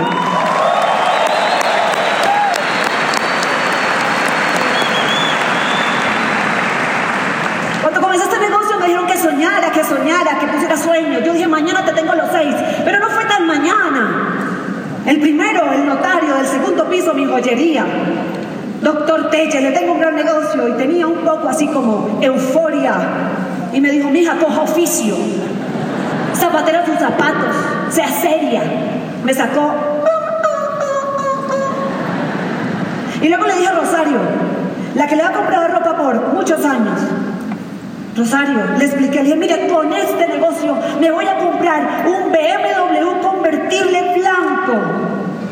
Cuando 7.81 8.01
comencé 8.01 8.25
este 8.25 8.39
negocio 8.39 8.77
me 8.79 8.85
dijeron 8.87 9.07
que 9.07 9.17
soñara, 9.17 9.71
que 9.71 9.83
soñara, 9.83 10.39
que 10.39 10.47
pusiera 10.47 10.75
sueño. 10.75 11.19
Yo 11.19 11.33
dije, 11.33 11.47
mañana 11.47 11.85
te 11.85 11.93
tengo 11.93 12.13
los 12.15 12.29
seis, 12.31 12.55
pero 12.83 12.99
no 12.99 13.09
fue 13.09 13.23
tan 13.25 13.47
mañana. 13.47 14.32
El 15.05 15.19
primero, 15.19 15.71
el 15.73 15.85
notario 15.85 16.35
del 16.35 16.45
segundo 16.45 16.89
piso, 16.89 17.13
mi 17.13 17.25
joyería. 17.25 17.85
Doctor 18.81 19.29
Telle, 19.29 19.61
le 19.61 19.71
tengo 19.71 19.93
un 19.93 19.99
gran 19.99 20.15
negocio 20.15 20.67
y 20.67 20.71
tenía 20.73 21.07
un 21.07 21.19
poco 21.19 21.49
así 21.49 21.67
como 21.67 22.19
euforia. 22.21 22.93
Y 23.73 23.81
me 23.81 23.91
dijo, 23.91 24.09
mija, 24.09 24.37
coja 24.37 24.61
oficio. 24.61 25.15
Zapatera 26.33 26.85
sus 26.85 26.97
zapatos, 26.99 27.55
sea 27.89 28.07
seria. 28.07 28.61
Me 29.23 29.33
sacó. 29.33 29.73
Y 33.21 33.27
luego 33.27 33.45
le 33.45 33.55
dije 33.55 33.67
a 33.67 33.73
Rosario, 33.73 34.17
la 34.95 35.07
que 35.07 35.15
le 35.15 35.23
ha 35.23 35.31
comprado 35.31 35.67
ropa 35.67 35.97
por 35.97 36.33
muchos 36.33 36.63
años. 36.65 36.99
Rosario, 38.15 38.59
le 38.77 38.85
expliqué, 38.85 39.17
le 39.17 39.23
dije, 39.23 39.35
mire, 39.35 39.67
con 39.67 39.91
este 39.91 40.27
negocio 40.27 40.77
me 40.99 41.09
voy 41.11 41.25
a 41.25 41.37
comprar 41.37 42.05
un 42.05 42.31
BMW 42.31 43.21
convertible 43.21 44.13
blanco. 44.15 44.22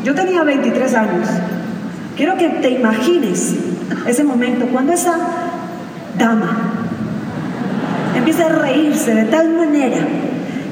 Yo 0.03 0.15
tenía 0.15 0.43
23 0.43 0.93
años. 0.95 1.27
Quiero 2.15 2.37
que 2.37 2.49
te 2.49 2.69
imagines 2.69 3.55
ese 4.07 4.23
momento 4.23 4.65
cuando 4.67 4.93
esa 4.93 5.15
dama 6.17 6.73
empieza 8.15 8.45
a 8.45 8.49
reírse 8.49 9.13
de 9.13 9.23
tal 9.25 9.49
manera 9.49 9.99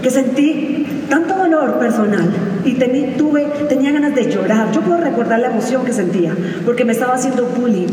que 0.02 0.10
sentí 0.10 1.06
tanto 1.10 1.36
dolor 1.36 1.80
personal 1.80 2.30
y 2.66 2.74
tuve, 3.18 3.46
tenía 3.68 3.92
ganas 3.92 4.16
de 4.16 4.32
llorar. 4.32 4.72
Yo 4.72 4.82
puedo 4.82 5.00
recordar 5.00 5.40
la 5.40 5.48
emoción 5.48 5.86
que 5.86 5.94
sentía 5.94 6.36
porque 6.66 6.86
me 6.86 6.94
estaba 6.94 7.16
haciendo 7.16 7.46
bullying. 7.46 7.88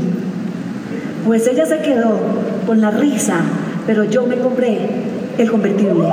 Pues 1.25 1.47
ella 1.47 1.67
se 1.67 1.79
quedó 1.79 2.19
con 2.67 2.81
la 2.81 2.91
risa 2.91 3.41
pero 3.87 4.03
yo 4.05 4.27
me 4.27 4.37
compré 4.37 4.79
el 5.39 5.51
convertible. 5.51 6.09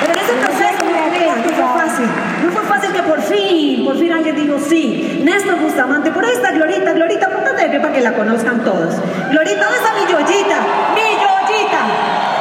Pero 0.00 0.12
en 0.12 0.18
ese 0.18 0.32
proceso, 0.40 0.84
no 0.84 1.52
fue 1.54 1.80
fácil. 1.80 2.06
No 2.42 2.50
fue 2.50 2.62
fácil 2.62 2.92
que 2.92 3.02
por 3.02 3.20
fin, 3.20 3.84
por 3.84 3.98
fin 3.98 4.12
alguien 4.12 4.36
dijo 4.36 4.58
sí. 4.58 5.20
Néstor 5.22 5.60
Bustamante, 5.60 6.10
por 6.10 6.24
ahí 6.24 6.32
está 6.32 6.52
Glorita. 6.52 6.92
Glorita, 6.92 7.28
póntate 7.28 7.64
de 7.64 7.68
pie 7.68 7.80
para 7.80 7.92
que 7.92 8.00
la 8.00 8.14
conozcan 8.14 8.64
todos. 8.64 8.94
Glorita, 9.30 9.64
¿dónde 9.64 9.78
está 9.78 9.92
mi 9.92 10.10
yoyita? 10.10 10.56
Mi 10.94 11.08
yoyita. 11.20 11.80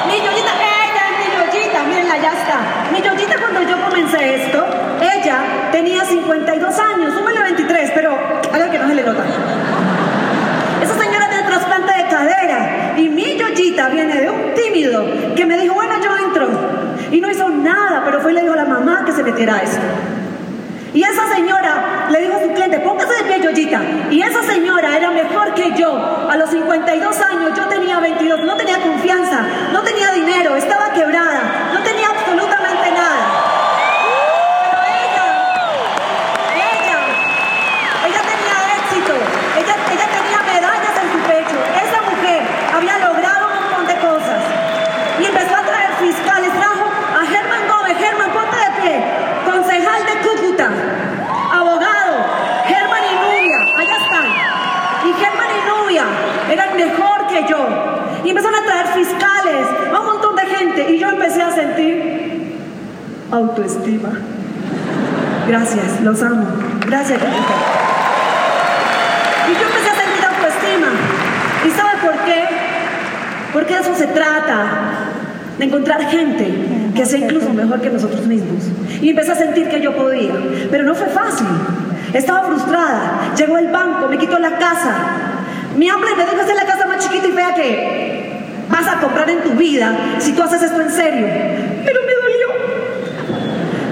Mi 0.07 0.17
yoyita, 0.17 0.51
ella 0.87 1.03
es 1.11 1.17
mi 1.19 1.51
yoyita. 1.51 1.83
Mírenla, 1.83 2.17
ya 2.21 2.31
está. 2.31 2.59
Mi 2.93 3.01
yoyita 3.01 3.35
cuando 3.37 3.61
yo 3.63 3.83
comencé 3.83 4.45
esto, 4.45 4.65
ella 5.01 5.69
tenía 5.73 6.05
52 6.31 6.79
años. 6.79 7.13
Súmele 7.13 7.43
23, 7.43 7.91
pero 7.93 8.17
haga 8.53 8.71
que 8.71 8.79
no 8.79 8.87
se 8.87 8.95
le 8.95 9.03
nota. 9.03 9.23
Esa 10.81 10.97
señora 10.97 11.27
tiene 11.29 11.43
trasplante 11.43 11.93
de 11.93 12.07
cadera. 12.07 12.93
Y 12.97 13.09
mi 13.09 13.37
yoyita 13.37 13.89
viene 13.89 14.21
de 14.21 14.29
un 14.29 14.53
tímido 14.53 15.05
que 15.35 15.45
me 15.45 15.57
dijo, 15.57 15.73
bueno, 15.73 15.93
yo 16.01 16.17
entro. 16.25 16.47
Y 17.11 17.19
no 17.19 17.29
hizo 17.29 17.49
nada, 17.49 18.03
pero 18.05 18.21
fue 18.21 18.31
y 18.31 18.35
le 18.35 18.41
dijo 18.43 18.53
a 18.53 18.57
la 18.57 18.65
mamá 18.65 19.03
que 19.05 19.11
se 19.11 19.23
metiera 19.23 19.55
a 19.55 19.63
esto. 19.63 19.81
Y 20.93 21.03
esa 21.03 21.27
señora 21.33 22.07
le 22.09 22.21
dijo 22.21 22.35
a 22.35 22.41
su 22.41 22.53
cliente, 22.53 22.79
póngase 22.79 23.13
de 23.13 23.23
pie, 23.23 23.41
Yoyita. 23.41 23.81
Y 24.09 24.21
esa 24.21 24.41
señora 24.43 24.95
era 24.95 25.11
mejor 25.11 25.53
que 25.53 25.73
yo. 25.77 26.27
A 26.29 26.37
los 26.37 26.49
52 26.49 27.21
años 27.21 27.57
yo 27.57 27.67
tenía 27.67 27.99
22, 27.99 28.41
no 28.45 28.55
tenía 28.55 28.79
confianza, 28.79 29.45
no 29.73 29.81
tenía 29.81 30.11
dinero, 30.11 30.55
estaba 30.55 30.93
quebrada, 30.93 31.71
no 31.73 31.81
tenía 31.83 32.07
absolutamente 32.07 32.91
nada. 32.91 33.51
fiscales, 58.93 59.67
a 59.93 59.99
un 59.99 60.05
montón 60.05 60.35
de 60.35 60.41
a 61.47 61.51
sentir 61.51 62.57
autoestima. 63.31 64.09
Gracias, 65.47 66.01
los 66.01 66.21
amo. 66.21 66.45
Gracias, 66.85 67.19
Y 69.47 69.53
yo 69.53 69.67
empecé 69.67 69.89
a 69.89 69.95
sentir 69.95 70.25
autoestima. 70.25 70.87
¿Y 71.65 71.69
sabe 71.71 71.91
por 72.01 72.25
qué? 72.25 72.43
Porque 73.53 73.73
eso 73.77 73.95
se 73.95 74.07
trata, 74.07 74.65
de 75.57 75.65
encontrar 75.65 76.01
gente 76.09 76.91
que 76.95 77.05
sea 77.05 77.19
incluso 77.19 77.49
mejor 77.49 77.81
que 77.81 77.89
nosotros 77.89 78.25
mismos. 78.25 78.63
Y 79.01 79.09
empecé 79.09 79.31
a 79.31 79.35
sentir 79.35 79.69
que 79.69 79.81
yo 79.81 79.95
podía, 79.95 80.33
pero 80.69 80.83
no 80.83 80.95
fue 80.95 81.07
fácil. 81.07 81.47
Estaba 82.13 82.43
frustrada. 82.43 83.33
Llegó 83.37 83.57
el 83.57 83.67
banco, 83.69 84.07
me 84.07 84.17
quitó 84.17 84.39
la 84.39 84.57
casa. 84.57 84.95
Mi 85.77 85.89
hambre 85.89 86.09
me 86.17 86.25
dijo 86.25 86.41
hacer 86.41 86.55
la 86.55 86.65
casa 86.65 86.85
más 86.85 86.97
chiquita 86.99 87.27
y 87.27 87.31
fea 87.31 87.53
que 87.53 88.10
vas 88.71 88.87
a 88.87 88.99
comprar 88.99 89.29
en 89.29 89.43
tu 89.43 89.51
vida 89.51 89.93
si 90.19 90.33
tú 90.33 90.41
haces 90.43 90.61
esto 90.63 90.81
en 90.81 90.89
serio. 90.89 91.27
Pero 91.85 91.99
me 92.05 92.13
dolió. 92.13 92.47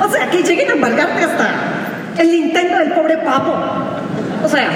O 0.06 0.10
sea, 0.12 0.30
que 0.30 0.42
lleguen 0.44 0.70
a 0.70 0.74
embargarte 0.74 1.24
hasta 1.24 1.50
el 2.18 2.34
intento 2.34 2.78
del 2.78 2.94
pobre 2.94 3.18
papo. 3.18 3.54
O 4.44 4.48
sea, 4.48 4.70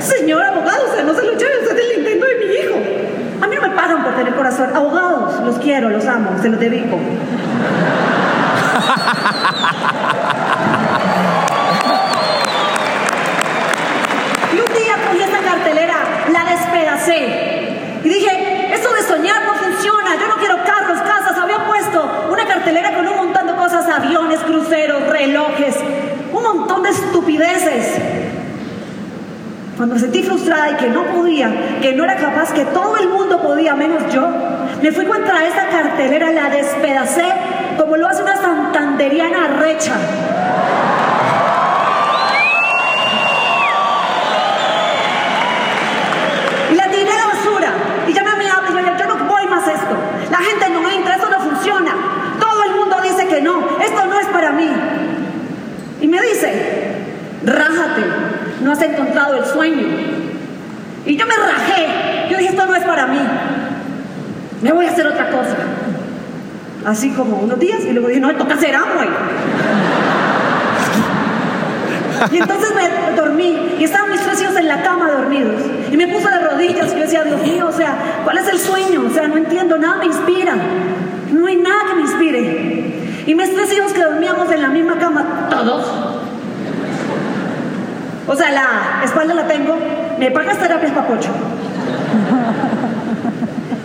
señor 0.00 0.42
abogado, 0.44 0.90
o 0.90 0.94
sea, 0.94 1.04
no 1.04 1.14
se 1.14 1.22
lo 1.22 1.32
lleven, 1.32 1.58
es 1.62 1.70
el 1.70 1.98
intento 1.98 2.26
de 2.26 2.34
mi 2.36 2.54
hijo. 2.54 2.74
A 3.40 3.46
mí 3.46 3.54
no 3.54 3.62
me 3.62 3.70
pagan 3.70 4.02
por 4.02 4.16
tener 4.16 4.34
corazón. 4.34 4.74
Abogados, 4.74 5.40
los 5.44 5.58
quiero, 5.58 5.90
los 5.90 6.04
amo, 6.06 6.36
se 6.42 6.48
los 6.48 6.58
dedico. 6.58 6.98
Y 14.50 14.60
un 14.60 14.66
día 14.66 14.94
cogí 15.06 15.22
esta 15.22 15.40
cartelera, 15.40 15.94
la 16.32 16.44
despedacé. 16.44 17.68
Y 18.02 18.08
dije, 18.08 18.74
eso 18.74 18.92
de 18.94 19.02
soñar 19.02 19.42
no 19.44 19.54
funciona. 19.54 20.16
Yo 20.18 20.26
no 20.26 20.36
quiero 20.36 20.56
carros, 20.64 20.98
casas. 21.02 21.36
Había 21.36 21.66
puesto 21.66 22.28
una 22.30 22.46
cartelera 22.46 22.94
con 22.94 23.06
un 23.06 23.16
montón 23.16 23.46
de 23.46 23.54
cosas, 23.54 23.86
aviones, 23.88 24.40
cruceros, 24.40 25.06
relojes, 25.08 25.76
un 26.32 26.42
montón 26.42 26.82
de 26.82 26.90
estupideces. 26.90 28.00
Me 29.88 29.98
sentí 29.98 30.22
frustrada 30.22 30.70
y 30.70 30.74
que 30.74 30.88
no 30.88 31.04
podía, 31.06 31.80
que 31.80 31.94
no 31.94 32.04
era 32.04 32.16
capaz, 32.16 32.52
que 32.52 32.64
todo 32.66 32.96
el 32.98 33.08
mundo 33.08 33.40
podía, 33.42 33.74
menos 33.74 34.12
yo, 34.12 34.28
me 34.82 34.92
fui 34.92 35.06
contra 35.06 35.46
esa 35.46 35.68
cartelera, 35.68 36.30
la 36.30 36.50
despedacé 36.50 37.24
como 37.78 37.96
lo 37.96 38.06
hace 38.06 38.22
una 38.22 38.36
santanderiana 38.36 39.48
recha. 39.58 39.94
La 50.30 50.38
gente 50.38 50.68
no 50.70 50.88
entra, 50.88 51.16
eso 51.16 51.28
no 51.30 51.40
funciona. 51.40 51.92
Todo 52.38 52.62
el 52.64 52.72
mundo 52.72 52.96
dice 53.02 53.26
que 53.26 53.40
no, 53.40 53.78
esto 53.80 54.04
no 54.06 54.20
es 54.20 54.26
para 54.26 54.52
mí. 54.52 54.68
Y 56.00 56.06
me 56.06 56.20
dice, 56.20 56.94
rájate, 57.44 58.02
no 58.62 58.72
has 58.72 58.82
encontrado 58.82 59.36
el 59.36 59.44
sueño. 59.44 59.86
Y 61.06 61.16
yo 61.16 61.26
me 61.26 61.34
rajé, 61.34 62.28
yo 62.30 62.36
dije, 62.36 62.50
esto 62.50 62.66
no 62.66 62.74
es 62.74 62.84
para 62.84 63.06
mí. 63.06 63.20
Me 64.62 64.72
voy 64.72 64.86
a 64.86 64.90
hacer 64.90 65.06
otra 65.06 65.30
cosa. 65.30 65.56
Así 66.84 67.10
como 67.10 67.38
unos 67.38 67.58
días 67.58 67.80
y 67.84 67.92
luego 67.92 68.08
dije, 68.08 68.20
no, 68.20 68.34
toca 68.36 68.54
hacer 68.54 68.74
Amway. 68.74 69.08
Y 72.32 72.36
entonces 72.38 72.74
me 72.74 73.16
dormí 73.16 73.76
y 73.78 73.84
estaban 73.84 74.10
mis 74.10 74.20
tres 74.20 74.40
hijos 74.42 74.56
en 74.56 74.66
la 74.66 74.82
cama 74.82 75.10
dormidos. 75.10 75.62
Y 75.90 75.96
me 75.96 76.08
puse 76.08 76.28
de 76.28 76.40
rodillas 76.40 76.92
y 76.92 76.94
yo 76.94 77.02
decía, 77.02 77.22
Dios 77.24 77.40
mío, 77.42 77.66
o 77.68 77.72
sea, 77.72 77.96
¿cuál 78.24 78.38
es 78.38 78.48
el 78.48 78.58
sueño? 78.58 79.04
O 79.08 79.10
sea, 79.10 79.28
no 79.28 79.36
entiendo, 79.36 79.78
nada 79.78 79.98
me 79.98 80.06
inspira. 80.06 80.56
No 81.32 81.46
hay 81.46 81.56
nada 81.56 81.86
que 81.88 81.94
me 81.94 82.00
inspire. 82.02 83.22
Y 83.26 83.34
mis 83.34 83.54
tres 83.54 83.72
hijos 83.72 83.92
que 83.92 84.02
dormíamos 84.02 84.50
en 84.50 84.62
la 84.62 84.68
misma 84.68 84.98
cama, 84.98 85.48
todos. 85.50 86.07
O 88.28 88.36
sea, 88.36 88.50
la 88.50 89.02
espalda 89.04 89.32
la 89.32 89.46
tengo, 89.46 89.78
me 90.18 90.30
pagas 90.30 90.58
terapias 90.58 90.92
papocho. 90.92 91.30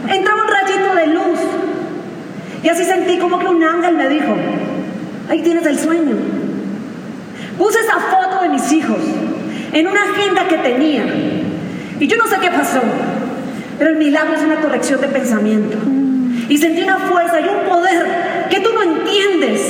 Entraba 0.09 0.41
un 0.43 0.49
rayito 0.49 0.95
de 0.95 1.07
luz. 1.07 1.39
Y 2.61 2.67
así 2.67 2.83
sentí 2.83 3.17
como 3.19 3.39
que 3.39 3.47
un 3.47 3.63
ángel 3.63 3.95
me 3.95 4.09
dijo, 4.09 4.35
ahí 5.29 5.41
tienes 5.41 5.65
el 5.65 5.79
sueño. 5.79 6.15
Puse 7.57 7.79
esa 7.79 7.99
foto 7.99 8.41
de 8.41 8.49
mis 8.49 8.69
hijos 8.73 8.99
en 9.71 9.87
una 9.87 10.01
agenda 10.03 10.47
que 10.47 10.57
tenía. 10.57 11.05
Y 11.99 12.07
yo 12.07 12.17
no 12.17 12.27
sé 12.27 12.35
qué 12.41 12.51
pasó, 12.51 12.81
pero 13.79 13.91
el 13.91 13.97
milagro 13.97 14.33
es 14.35 14.41
una 14.43 14.57
corrección 14.57 14.99
de 14.99 15.07
pensamiento. 15.07 15.77
Y 16.49 16.57
sentí 16.57 16.83
una 16.83 16.97
fuerza 16.97 17.39
y 17.39 17.47
un 17.47 17.69
poder 17.69 18.47
que 18.49 18.59
tú 18.59 18.71
no 18.73 18.83
entiendes 18.83 19.61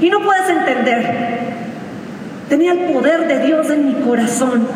y 0.00 0.08
no 0.08 0.20
puedes 0.20 0.48
entender. 0.48 1.37
Tenía 2.48 2.72
el 2.72 2.92
poder 2.92 3.28
de 3.28 3.40
Dios 3.40 3.68
en 3.68 3.86
mi 3.88 3.94
corazón. 4.06 4.66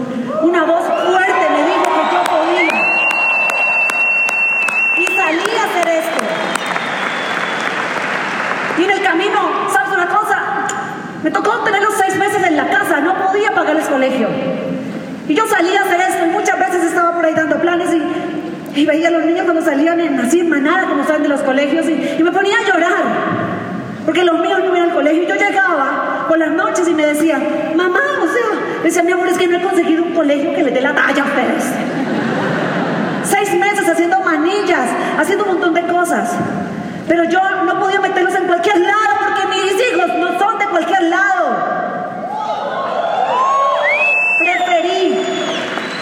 Una 0.43 0.65
voz 0.65 0.85
fuerte 0.85 1.47
me 1.51 1.65
dijo 1.65 1.85
que 1.95 2.15
yo 2.15 2.23
podía. 2.25 2.69
Y 4.99 5.07
salí 5.17 5.57
a 5.57 5.65
hacer 5.65 5.89
esto. 5.89 6.25
Y 8.79 8.85
en 8.85 8.91
el 8.91 9.03
camino, 9.03 9.39
¿sabes 9.73 9.93
una 9.95 10.07
cosa? 10.07 10.39
Me 11.23 11.31
tocó 11.31 11.61
tener 11.61 11.83
los 11.83 11.95
seis 11.95 12.15
meses 12.17 12.47
en 12.47 12.59
la 12.59 12.69
casa, 12.69 13.01
no 13.01 13.15
podía 13.27 13.55
pagar 13.55 13.75
el 13.75 13.83
colegio. 13.87 14.29
Y 15.29 15.35
yo 15.35 15.47
salí 15.47 15.75
a 15.75 15.81
hacer 15.81 16.01
esto 16.01 16.27
y 16.27 16.29
muchas 16.29 16.59
veces 16.59 16.85
estaba 16.85 17.15
por 17.15 17.25
ahí 17.25 17.33
dando 17.33 17.59
planes 17.59 17.89
y, 18.75 18.85
veía 18.85 19.09
a 19.09 19.13
los 19.13 19.25
niños 19.25 19.45
cuando 19.45 19.63
salían 19.63 19.99
en, 19.99 20.21
así 20.21 20.41
en 20.41 20.51
manada, 20.51 20.89
como 20.89 21.05
salen 21.05 21.23
de 21.23 21.29
los 21.29 21.41
colegios, 21.41 21.87
y, 21.89 22.17
y 22.19 22.23
me 22.23 22.33
ponía 22.33 22.59
a 22.59 22.69
llorar. 22.71 23.03
Porque 24.05 24.25
los 24.25 24.39
míos 24.41 24.59
no 24.59 24.77
iban 24.77 24.91
al 24.91 24.95
colegio. 24.95 25.23
Y 25.23 25.27
yo 25.27 25.35
llegaba 25.37 26.12
por 26.29 26.39
las 26.39 26.51
noches 26.51 26.89
y 26.89 26.95
me 26.95 27.07
decía, 27.07 27.39
mamá, 27.77 28.01
o 28.23 28.27
sea, 28.27 28.83
decía, 28.83 29.03
mi 29.03 29.13
amor, 29.13 29.29
es 29.29 29.39
que 29.39 29.49
no 29.49 29.57
he 29.57 29.63
conseguido 29.63 30.03
un 30.03 30.15
colegio 30.15 30.55
que 30.55 30.63
le 30.63 30.71
dé 30.71 30.81
la 30.81 30.95
talla 30.95 31.23
a 31.23 31.27
ustedes. 31.27 31.65
Seis 33.25 33.55
meses 33.59 33.89
haciendo 33.89 34.21
manillas, 34.21 34.89
haciendo 35.19 35.45
un 35.45 35.53
montón 35.53 35.75
de 35.75 35.83
cosas. 35.87 36.31
Pero 37.09 37.25
yo 37.25 37.41
no 37.65 37.79
podía 37.81 38.01
meterlos 38.01 38.35
en 38.35 38.47
cualquier 38.47 38.81
lado 38.81 39.17
porque 39.21 39.47
mis 39.49 39.73
hijos 39.73 40.09
no 40.19 40.39
son 40.39 40.59
de 40.59 40.67
cualquier 40.67 41.03
lado. 41.05 41.57
Preferí 44.39 45.19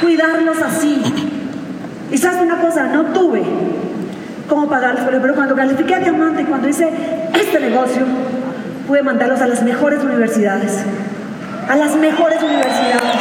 cuidarlos 0.00 0.62
así. 0.62 1.02
Y 2.10 2.18
sabes 2.18 2.40
una 2.40 2.60
cosa, 2.60 2.84
no 2.84 3.04
tuve 3.06 3.42
cómo 4.48 4.68
pagarlos, 4.68 5.04
pero 5.08 5.34
cuando 5.34 5.54
califiqué 5.54 5.94
a 5.94 6.00
diamante 6.00 6.42
y 6.42 6.44
cuando 6.44 6.68
hice 6.68 6.90
este 7.32 7.60
negocio, 7.60 8.02
pude 8.90 9.04
mandarlos 9.04 9.40
a 9.40 9.46
las 9.46 9.62
mejores 9.62 10.02
universidades. 10.02 10.84
A 11.68 11.76
las 11.76 11.94
mejores 11.94 12.42
universidades. 12.42 13.14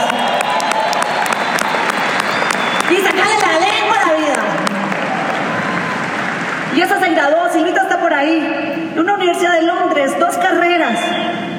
Y 2.89 2.95
sacarle 2.95 3.35
la 3.39 3.53
lengua 3.59 3.95
a 4.01 4.07
la 4.07 4.13
vida. 4.17 4.41
Y 6.75 6.81
esa 6.81 6.99
se 6.99 7.09
graduó, 7.11 7.53
Silvita 7.53 7.83
está 7.83 7.99
por 7.99 8.11
ahí, 8.11 8.91
en 8.95 8.99
una 8.99 9.13
universidad 9.13 9.59
de 9.59 9.61
Londres, 9.61 10.11
dos 10.19 10.35
carreras. 10.37 10.99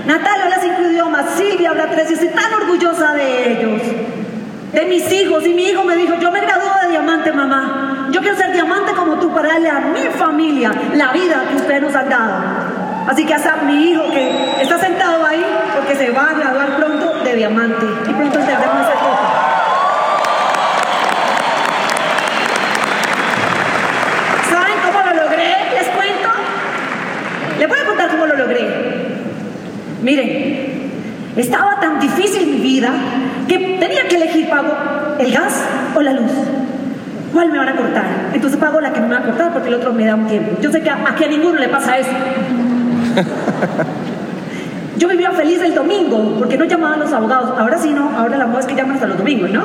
Natalia 0.08 0.42
habla 0.42 0.58
cinco 0.60 0.82
idiomas, 0.90 1.26
Silvia 1.36 1.70
habla 1.70 1.86
tres 1.92 2.10
y 2.10 2.14
estoy 2.14 2.30
tan 2.30 2.52
orgullosa 2.52 3.12
de 3.12 3.52
ellos, 3.52 3.80
de 4.72 4.86
mis 4.86 5.12
hijos. 5.12 5.46
Y 5.46 5.54
mi 5.54 5.68
hijo 5.68 5.84
me 5.84 5.94
dijo, 5.94 6.14
yo 6.18 6.32
me 6.32 6.40
gradúo 6.40 6.72
de 6.82 6.88
diamante, 6.90 7.30
mamá. 7.30 8.08
Yo 8.10 8.20
quiero 8.20 8.36
ser 8.36 8.52
diamante 8.52 8.90
como 8.90 9.20
tú 9.20 9.32
para 9.32 9.50
darle 9.50 9.70
a 9.70 9.78
mi 9.78 10.02
familia 10.18 10.72
la 10.96 11.12
vida 11.12 11.44
que 11.48 11.54
ustedes 11.58 11.82
nos 11.82 11.94
han 11.94 12.08
dado. 12.08 12.69
Así 13.06 13.24
que 13.24 13.34
hasta 13.34 13.56
mi 13.56 13.90
hijo 13.90 14.10
que 14.10 14.62
está 14.62 14.78
sentado 14.78 15.24
ahí 15.24 15.44
porque 15.74 15.96
se 15.96 16.10
va 16.10 16.30
a 16.30 16.34
graduar 16.34 16.76
pronto 16.76 17.24
de 17.24 17.36
diamante 17.36 17.86
y 18.08 18.12
pronto 18.12 18.38
entendemos 18.38 18.80
esa 18.82 18.94
cosa. 18.94 19.28
¿Saben 24.50 24.74
cómo 24.84 25.00
lo 25.00 25.22
logré? 25.24 25.56
Les 25.74 25.88
cuento. 25.88 26.28
Les 27.58 27.68
voy 27.68 27.78
a 27.78 27.86
contar 27.86 28.10
cómo 28.10 28.26
lo 28.26 28.36
logré. 28.36 29.10
Miren, 30.02 30.90
estaba 31.36 31.80
tan 31.80 32.00
difícil 32.00 32.46
mi 32.46 32.60
vida 32.60 32.90
que 33.48 33.58
tenía 33.80 34.08
que 34.08 34.16
elegir 34.16 34.48
pago 34.48 34.74
el 35.18 35.32
gas 35.32 35.64
o 35.94 36.00
la 36.00 36.12
luz. 36.12 36.32
¿Cuál 37.32 37.52
me 37.52 37.58
van 37.58 37.68
a 37.68 37.76
cortar? 37.76 38.04
Entonces 38.32 38.58
pago 38.58 38.80
la 38.80 38.92
que 38.92 39.00
me 39.00 39.08
va 39.08 39.18
a 39.18 39.22
cortar 39.22 39.52
porque 39.52 39.68
el 39.68 39.74
otro 39.74 39.92
me 39.92 40.04
da 40.04 40.14
un 40.14 40.26
tiempo. 40.26 40.56
Yo 40.60 40.70
sé 40.70 40.82
que 40.82 40.90
aquí 40.90 41.24
a 41.24 41.28
ninguno 41.28 41.58
le 41.58 41.68
pasa 41.68 41.98
eso. 41.98 42.10
Yo 44.98 45.08
vivía 45.08 45.30
feliz 45.32 45.60
el 45.62 45.74
domingo 45.74 46.36
porque 46.38 46.56
no 46.58 46.64
llamaban 46.64 47.00
los 47.00 47.12
abogados. 47.12 47.58
Ahora 47.58 47.78
sí, 47.78 47.92
no. 47.92 48.10
Ahora 48.16 48.36
la 48.36 48.46
moda 48.46 48.60
es 48.60 48.66
que 48.66 48.74
llaman 48.74 48.94
hasta 48.94 49.06
los 49.06 49.18
domingos, 49.18 49.50
¿no? 49.50 49.62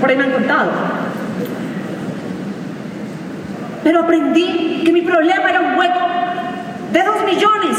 Por 0.00 0.10
ahí 0.10 0.16
me 0.16 0.24
han 0.24 0.32
contado. 0.32 0.70
Pero 3.82 4.00
aprendí 4.00 4.82
que 4.84 4.92
mi 4.92 5.02
problema 5.02 5.50
era 5.50 5.60
un 5.60 5.76
hueco 5.76 6.00
de 6.92 7.02
dos 7.02 7.24
millones 7.24 7.76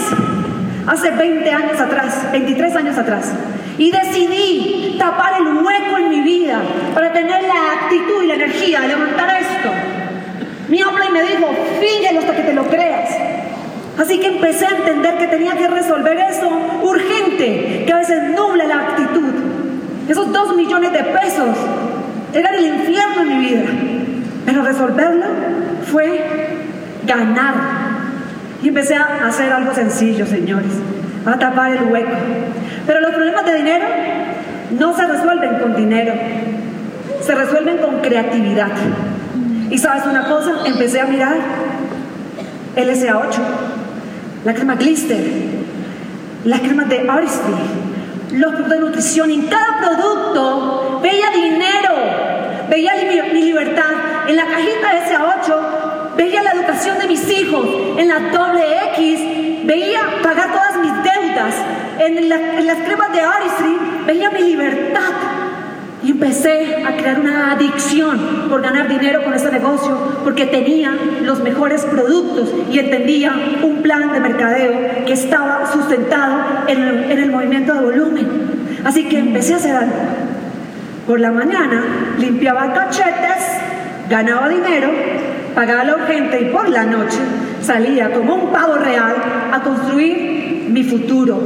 hace 0.86 1.12
20 1.12 1.49
años 1.49 1.79
atrás, 1.79 2.27
23 2.32 2.75
años 2.75 2.97
atrás. 2.97 3.32
Y 3.77 3.91
decidí 3.91 4.95
tapar 4.99 5.34
el 5.39 5.47
hueco 5.47 5.97
en 5.97 6.10
mi 6.10 6.21
vida 6.21 6.62
para 6.93 7.13
tener 7.13 7.43
la 7.43 7.84
actitud 7.84 8.23
y 8.23 8.27
la 8.27 8.36
energía 8.36 8.82
de 8.82 8.89
levantar 8.89 9.41
esto. 9.41 9.69
Mi 10.67 10.84
hombre 10.84 11.10
me 11.12 11.21
dijo, 11.23 11.49
fíjalo 11.79 12.19
hasta 12.19 12.36
que 12.36 12.43
te 12.43 12.53
lo 12.53 12.65
creas. 12.65 13.32
Así 13.97 14.19
que 14.19 14.27
empecé 14.27 14.65
a 14.65 14.77
entender 14.77 15.17
que 15.17 15.27
tenía 15.27 15.56
que 15.56 15.67
resolver 15.67 16.17
eso 16.17 16.49
urgente, 16.82 17.84
que 17.86 17.93
a 17.93 17.97
veces 17.97 18.23
nubla 18.36 18.65
la 18.65 18.75
actitud. 18.75 19.34
Esos 20.10 20.32
dos 20.34 20.56
millones 20.56 20.91
de 20.91 21.03
pesos 21.03 21.56
eran 22.34 22.56
el 22.56 22.65
infierno 22.65 23.21
en 23.21 23.27
mi 23.27 23.45
vida. 23.45 23.65
Pero 24.45 24.63
resolverlo 24.63 25.25
fue 25.91 26.21
ganar. 27.06 27.53
Y 28.62 28.69
empecé 28.69 28.95
a 28.95 29.27
hacer 29.27 29.51
algo 29.51 29.73
sencillo, 29.73 30.25
señores, 30.25 30.71
a 31.25 31.38
tapar 31.38 31.71
el 31.71 31.84
hueco. 31.91 32.15
Pero 32.88 32.99
los 33.01 33.12
problemas 33.12 33.45
de 33.45 33.56
dinero 33.56 33.86
no 34.79 34.95
se 34.95 35.06
resuelven 35.06 35.60
con 35.60 35.75
dinero, 35.75 36.13
se 37.21 37.36
resuelven 37.36 37.77
con 37.77 37.99
creatividad. 37.99 38.69
Y 39.69 39.77
sabes 39.77 40.06
una 40.06 40.27
cosa, 40.27 40.51
empecé 40.65 41.01
a 41.01 41.06
mirar 41.06 41.36
LSA8, 42.75 43.36
la 44.45 44.53
crema 44.53 44.75
Glister, 44.75 45.23
la 46.43 46.60
crema 46.60 46.84
de 46.86 47.10
Artistry, 47.10 47.53
los 48.32 48.51
productos 48.51 48.69
de 48.69 48.79
nutrición. 48.79 49.32
En 49.32 49.47
cada 49.47 49.77
producto 49.79 50.99
veía 51.01 51.29
dinero, 51.32 51.93
veía 52.69 52.93
mi, 53.32 53.41
libertad. 53.41 53.91
En 54.27 54.36
la 54.36 54.45
cajita 54.45 54.93
de 54.93 55.15
SA8 55.15 56.15
veía 56.17 56.43
la 56.43 56.51
educación 56.51 56.99
de 56.99 57.08
mis 57.08 57.29
hijos. 57.29 57.65
En 57.97 58.08
la 58.08 58.19
doble 58.19 58.63
X 58.95 59.65
veía 59.65 60.01
pagar 60.21 60.51
todas 60.51 60.77
mis 60.77 60.91
deudas. 60.91 61.56
En, 61.99 62.27
las 62.29 62.77
cremas 62.79 63.13
de 63.13 63.21
Artistry 63.21 63.77
veía 64.06 64.29
mi 64.32 64.41
libertad. 64.41 65.12
Y 66.03 66.11
empecé 66.11 66.83
a 66.85 66.97
crear 66.97 67.19
una 67.19 67.53
adicción 67.53 68.47
por 68.49 68.61
ganar 68.61 68.89
dinero 68.89 69.23
con 69.23 69.33
ese 69.33 69.49
negocio, 69.51 69.97
porque 70.23 70.45
tenía 70.45 70.91
los 71.21 71.41
mejores 71.41 71.83
productos 71.85 72.53
y 72.71 72.79
entendía 72.79 73.33
un 73.63 73.81
plan 73.81 74.11
de 74.11 74.19
mercadeo 74.19 75.05
que 75.05 75.13
estaba 75.13 75.71
sustentado 75.71 76.65
en 76.67 76.81
el, 76.81 77.11
en 77.11 77.19
el 77.19 77.31
movimiento 77.31 77.73
de 77.73 77.81
volumen. 77.81 78.27
Así 78.83 79.05
que 79.05 79.19
empecé 79.19 79.53
a 79.53 79.57
hacer 79.57 79.75
algo. 79.75 79.93
Por 81.07 81.19
la 81.19 81.31
mañana 81.31 81.83
limpiaba 82.17 82.73
cachetes, 82.73 83.43
ganaba 84.09 84.49
dinero, 84.49 84.89
pagaba 85.55 85.83
lo 85.83 85.95
urgente 85.95 86.41
y 86.41 86.45
por 86.45 86.69
la 86.69 86.83
noche 86.83 87.19
salía 87.61 88.11
como 88.11 88.35
un 88.35 88.51
pavo 88.51 88.75
real 88.75 89.15
a 89.51 89.61
construir 89.61 90.67
mi 90.69 90.83
futuro. 90.83 91.39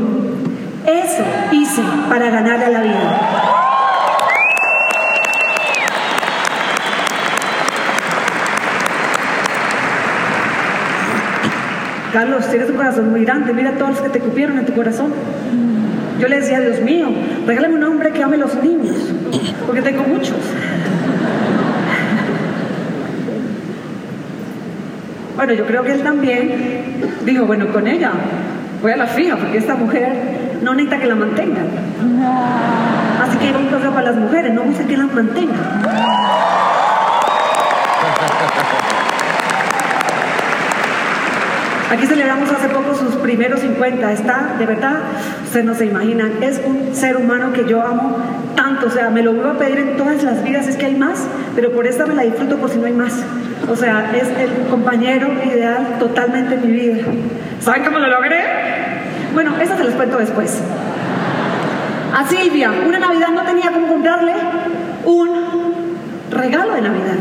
Eso 0.86 1.24
hice 1.52 1.82
para 2.10 2.30
ganarle 2.30 2.66
a 2.66 2.70
la 2.70 2.82
vida. 2.82 3.57
Carlos, 12.14 12.48
tienes 12.50 12.70
un 12.70 12.76
corazón 12.78 13.12
muy 13.12 13.26
grande, 13.26 13.54
mira 13.54 13.72
todos 13.74 13.92
los 13.92 14.02
que 14.02 14.10
te 14.10 14.20
cupieron 14.20 14.58
en 14.58 14.66
tu 14.66 14.74
corazón. 14.74 15.12
Yo 16.20 16.28
le 16.28 16.38
decía, 16.38 16.60
Dios 16.60 16.82
mío, 16.82 17.10
regálame 17.46 17.76
un 17.76 17.84
hombre 17.84 18.12
que 18.12 18.24
ame 18.24 18.38
los 18.38 18.56
niños, 18.64 18.96
porque 19.66 19.82
tengo 19.82 20.04
muchos. 20.04 20.36
Bueno, 25.36 25.54
yo 25.54 25.66
creo 25.68 25.84
que 25.84 25.92
él 25.92 26.02
también 26.02 26.52
dijo, 27.24 27.46
bueno, 27.46 27.68
con 27.68 27.88
ella 27.88 28.12
voy 28.82 28.94
a 28.94 28.98
la 28.98 29.06
fija, 29.06 29.36
porque 29.36 29.60
esta 29.60 29.76
mujer 29.76 30.58
no 30.64 30.74
necesita 30.74 31.00
que 31.00 31.08
la 31.08 31.16
mantenga. 31.16 31.62
Así 33.22 33.38
que 33.38 33.48
hay 33.48 33.54
un 33.54 33.94
para 33.94 34.12
las 34.12 34.16
mujeres, 34.16 34.54
no 34.54 34.64
busca 34.64 34.88
que 34.88 34.98
las 34.98 35.14
mantenga. 35.14 35.54
Aquí 41.90 42.06
celebramos 42.06 42.52
hace 42.52 42.68
poco 42.68 42.94
sus 42.96 43.16
primeros 43.16 43.62
50. 43.62 44.12
Está, 44.12 44.56
de 44.60 44.66
verdad, 44.66 45.00
ustedes 45.46 45.66
no 45.66 45.74
se 45.74 45.86
imaginan, 45.86 46.44
es 46.44 46.60
un 46.66 46.94
ser 46.94 47.16
humano 47.16 47.54
que 47.54 47.66
yo 47.66 47.82
amo 47.82 48.18
tanto. 48.56 48.88
O 48.88 48.90
sea, 48.90 49.10
me 49.10 49.24
lo 49.24 49.34
voy 49.34 49.50
a 49.50 49.58
pedir 49.58 49.80
en 49.80 49.96
todas 49.96 50.22
las 50.24 50.44
vidas, 50.44 50.68
es 50.68 50.76
que 50.76 50.86
hay 50.86 50.96
más, 50.96 51.26
pero 51.56 51.72
por 51.72 51.88
esta 51.88 52.06
me 52.06 52.14
la 52.14 52.24
disfruto 52.24 52.58
por 52.58 52.70
si 52.70 52.78
no 52.78 52.88
hay 52.88 52.94
más. 52.94 53.14
O 53.70 53.76
sea, 53.76 54.12
es 54.14 54.28
el 54.38 54.68
compañero 54.70 55.30
ideal 55.46 55.98
totalmente 55.98 56.56
en 56.56 56.68
mi 56.68 56.72
vida. 56.74 56.98
¿Saben 57.62 57.86
cómo 57.86 58.00
lo 58.00 58.10
logré? 58.10 58.44
Bueno, 59.34 59.56
eso 59.62 59.78
se 59.78 59.84
les 59.86 59.94
cuento 59.94 60.18
después. 60.18 60.60
A 62.14 62.28
Silvia, 62.28 62.72
una 62.86 63.00
Navidad 63.00 63.30
no 63.30 63.44
tenía 63.44 63.72
cómo 63.72 63.88
comprarle 63.88 64.34
un 65.06 65.30
regalo 66.32 66.74
de 66.74 66.82
Navidad. 66.82 67.16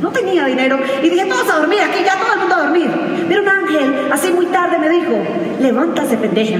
No 0.00 0.10
tenía 0.10 0.44
dinero 0.46 0.78
y 1.02 1.08
dije, 1.08 1.26
todos 1.26 1.50
a 1.50 1.58
dormir, 1.58 1.80
aquí 1.80 2.04
ya 2.04 2.16
todo 2.18 2.32
el 2.34 2.40
mundo 2.40 2.54
a 2.54 2.62
dormir. 2.64 2.90
Pero 3.28 3.42
un 3.42 3.48
ángel, 3.48 4.08
así 4.12 4.32
muy 4.32 4.46
tarde, 4.46 4.78
me 4.78 4.88
dijo, 4.88 5.12
levántase, 5.60 6.16
pendeja. 6.16 6.58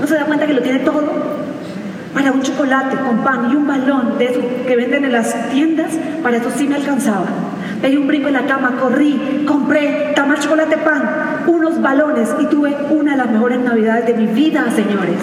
¿No 0.00 0.06
se 0.06 0.14
da 0.14 0.24
cuenta 0.24 0.46
que 0.46 0.54
lo 0.54 0.62
tiene 0.62 0.80
todo? 0.80 1.02
Para 2.14 2.32
un 2.32 2.42
chocolate 2.42 2.96
con 2.96 3.18
pan 3.18 3.50
y 3.50 3.56
un 3.56 3.66
balón 3.66 4.18
de 4.18 4.26
esos 4.26 4.44
que 4.66 4.76
venden 4.76 5.04
en 5.04 5.12
las 5.12 5.50
tiendas, 5.50 5.92
para 6.22 6.36
eso 6.38 6.50
sí 6.56 6.66
me 6.66 6.76
alcanzaba. 6.76 7.26
Pegué 7.80 7.98
un 7.98 8.06
brinco 8.06 8.28
en 8.28 8.34
la 8.34 8.46
cama, 8.46 8.76
corrí, 8.80 9.44
compré 9.46 10.12
tamal, 10.14 10.38
chocolate, 10.38 10.76
pan, 10.78 11.44
unos 11.46 11.80
balones 11.82 12.28
y 12.40 12.46
tuve 12.46 12.76
una 12.90 13.12
de 13.12 13.18
las 13.18 13.30
mejores 13.30 13.60
navidades 13.60 14.06
de 14.06 14.14
mi 14.14 14.26
vida, 14.26 14.64
señores. 14.74 15.16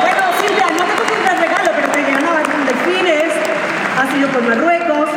Bueno, 0.00 0.22
Silvia, 0.40 0.66
no 0.70 0.84
te 0.84 0.94
compré 0.96 1.16
un 1.16 1.24
gran 1.24 1.38
regalo, 1.42 1.70
pero 1.76 1.88
te 1.92 2.02
ganaba 2.02 2.42
con 2.42 2.66
delfines, 2.66 3.32
has 3.98 4.18
ido 4.18 4.28
por 4.28 4.42
Marruecos, 4.42 5.08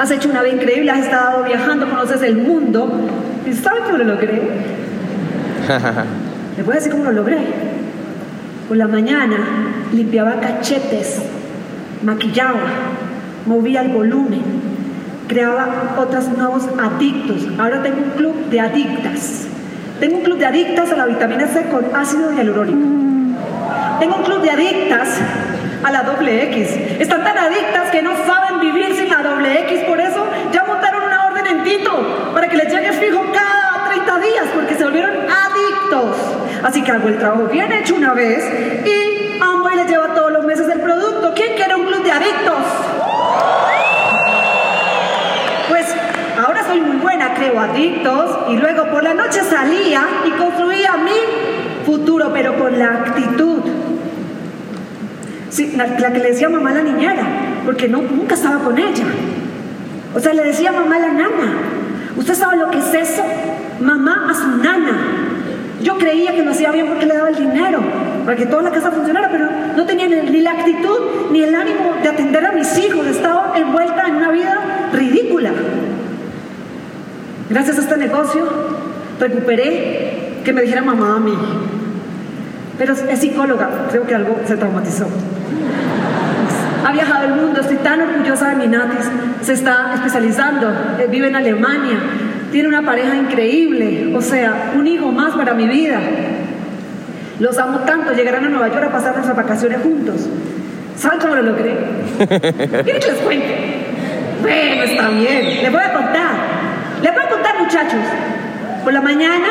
has 0.00 0.10
hecho 0.10 0.30
una 0.30 0.42
vida 0.42 0.54
increíble, 0.54 0.90
has 0.90 1.00
estado 1.00 1.44
viajando, 1.44 1.88
conoces 1.90 2.22
el 2.22 2.38
mundo. 2.38 2.90
¿Y 3.46 3.52
sabes 3.52 3.82
cómo 3.84 3.98
lo 3.98 4.04
logré? 4.04 4.40
Le 6.56 6.62
voy 6.62 6.72
a 6.72 6.76
decir 6.76 6.90
cómo 6.90 7.04
lo 7.04 7.12
logré. 7.12 7.38
Por 8.66 8.78
la 8.78 8.88
mañana 8.88 9.36
limpiaba 9.92 10.40
cachetes, 10.40 11.20
maquillaba, 12.02 12.60
movía 13.44 13.82
el 13.82 13.88
volumen, 13.88 14.42
creaba 15.28 15.94
otros 15.98 16.28
nuevos 16.28 16.66
adictos. 16.82 17.46
Ahora 17.58 17.82
tengo 17.82 17.98
un 17.98 18.10
club 18.12 18.48
de 18.48 18.58
adictas. 18.58 19.48
Tengo 19.98 20.16
un 20.16 20.22
club 20.22 20.38
de 20.38 20.46
adictas 20.46 20.92
a 20.92 20.96
la 20.96 21.06
vitamina 21.06 21.46
C 21.46 21.66
con 21.68 21.84
ácido 21.94 22.32
hialurónico. 22.32 22.78
Tengo 24.00 24.16
un 24.16 24.22
club 24.22 24.40
de 24.40 24.50
adictas 24.50 25.18
a 25.82 25.90
la 25.90 26.02
doble 26.04 26.44
X. 26.44 26.70
Están 27.00 27.22
tan 27.22 27.36
adictas 27.36 27.90
que 27.90 28.02
no 28.02 28.12
saben 28.26 28.60
vivir 28.60 28.94
sin 28.94 29.09
X. 29.50 29.84
Por 29.84 30.00
eso 30.00 30.26
ya 30.52 30.64
montaron 30.64 31.02
una 31.02 31.26
orden 31.26 31.46
en 31.46 31.64
Tito 31.64 32.32
para 32.34 32.48
que 32.48 32.56
les 32.56 32.72
llegue 32.72 32.92
fijo 32.92 33.24
cada 33.32 33.88
30 33.88 34.18
días 34.18 34.46
porque 34.54 34.74
se 34.74 34.84
volvieron 34.84 35.12
adictos. 35.30 36.16
Así 36.62 36.82
que 36.82 36.92
hago 36.92 37.08
el 37.08 37.18
trabajo 37.18 37.44
bien 37.44 37.72
hecho 37.72 37.94
una 37.94 38.12
vez 38.12 38.44
y 38.84 39.40
Amway 39.40 39.76
les 39.76 39.88
lleva 39.88 40.14
todos 40.14 40.32
los 40.32 40.44
meses 40.44 40.68
el 40.68 40.80
producto. 40.80 41.32
¿Quién 41.34 41.54
quiere 41.56 41.74
un 41.74 41.86
club 41.86 42.02
de 42.02 42.12
adictos? 42.12 42.58
Pues 45.68 45.86
ahora 46.44 46.64
soy 46.64 46.80
muy 46.80 46.96
buena, 46.96 47.34
creo 47.34 47.58
adictos 47.58 48.38
y 48.50 48.56
luego 48.56 48.90
por 48.90 49.02
la 49.02 49.14
noche 49.14 49.40
salía 49.42 50.02
y 50.26 50.30
construía 50.32 50.96
mi 50.96 51.86
futuro, 51.86 52.30
pero 52.32 52.58
con 52.58 52.78
la 52.78 52.88
actitud. 52.88 53.60
Sí, 55.48 55.72
la, 55.76 55.86
la 55.86 56.12
que 56.12 56.18
le 56.18 56.30
decía 56.30 56.48
mamá 56.48 56.70
a 56.70 56.74
la 56.74 56.82
niñera, 56.82 57.22
porque 57.64 57.88
no, 57.88 58.02
nunca 58.02 58.34
estaba 58.34 58.58
con 58.62 58.78
ella. 58.78 59.04
O 60.14 60.20
sea, 60.20 60.32
le 60.34 60.44
decía 60.44 60.72
mamá 60.72 60.96
a 60.96 60.98
la 61.00 61.08
nana. 61.08 61.52
¿Usted 62.16 62.34
sabe 62.34 62.56
lo 62.56 62.70
que 62.70 62.78
es 62.78 62.94
eso? 62.94 63.22
Mamá 63.80 64.28
a 64.30 64.34
su 64.34 64.48
nana. 64.62 64.92
Yo 65.82 65.96
creía 65.96 66.34
que 66.34 66.42
lo 66.42 66.50
hacía 66.50 66.70
bien 66.72 66.86
porque 66.88 67.06
le 67.06 67.14
daba 67.14 67.30
el 67.30 67.36
dinero, 67.36 67.80
para 68.24 68.36
que 68.36 68.44
toda 68.44 68.62
la 68.62 68.70
casa 68.70 68.90
funcionara, 68.90 69.30
pero 69.30 69.48
no 69.76 69.86
tenía 69.86 70.08
ni, 70.08 70.30
ni 70.30 70.40
la 70.40 70.50
actitud 70.50 70.98
ni 71.30 71.42
el 71.42 71.54
ánimo 71.54 71.96
de 72.02 72.08
atender 72.08 72.44
a 72.44 72.52
mis 72.52 72.76
hijos. 72.78 73.06
Estaba 73.06 73.54
envuelta 73.56 74.06
en 74.08 74.16
una 74.16 74.30
vida 74.30 74.90
ridícula. 74.92 75.52
Gracias 77.48 77.78
a 77.78 77.80
este 77.80 77.96
negocio 77.96 78.46
recuperé 79.18 80.40
que 80.44 80.52
me 80.52 80.62
dijera 80.62 80.82
mamá 80.82 81.16
a 81.16 81.20
mí. 81.20 81.34
Pero 82.78 82.94
es 82.94 83.18
psicóloga, 83.18 83.68
creo 83.90 84.06
que 84.06 84.14
algo 84.14 84.40
se 84.46 84.56
traumatizó. 84.56 85.06
Ha 86.90 86.92
viajado 86.92 87.24
el 87.26 87.34
mundo, 87.34 87.60
estoy 87.60 87.76
tan 87.76 88.00
orgullosa 88.00 88.48
de 88.48 88.56
mi 88.56 88.66
Natis. 88.66 89.08
Se 89.42 89.52
está 89.52 89.92
especializando, 89.94 90.72
eh, 90.98 91.06
vive 91.08 91.28
en 91.28 91.36
Alemania, 91.36 92.00
tiene 92.50 92.66
una 92.66 92.82
pareja 92.82 93.14
increíble, 93.14 94.12
o 94.12 94.20
sea, 94.20 94.72
un 94.74 94.88
hijo 94.88 95.12
más 95.12 95.36
para 95.36 95.54
mi 95.54 95.68
vida. 95.68 96.00
Los 97.38 97.56
amo 97.58 97.78
tanto, 97.86 98.12
llegarán 98.12 98.46
a 98.46 98.48
Nueva 98.48 98.66
York 98.70 98.86
a 98.86 98.90
pasar 98.90 99.12
nuestras 99.12 99.36
vacaciones 99.36 99.78
juntos. 99.84 100.28
¿Saben 100.96 101.20
cómo 101.20 101.36
lo 101.36 101.42
logré? 101.42 101.76
¿Quieren 102.18 103.00
que 103.00 103.12
les 103.12 103.20
cuente? 103.20 103.54
Bueno, 104.42 104.82
está 104.82 105.10
bien, 105.10 105.62
les 105.62 105.70
voy 105.70 105.82
a 105.82 105.92
contar. 105.92 106.30
Les 107.02 107.14
voy 107.14 107.22
a 107.22 107.28
contar, 107.28 107.60
muchachos. 107.60 108.02
Por 108.82 108.92
la 108.92 109.00
mañana 109.00 109.46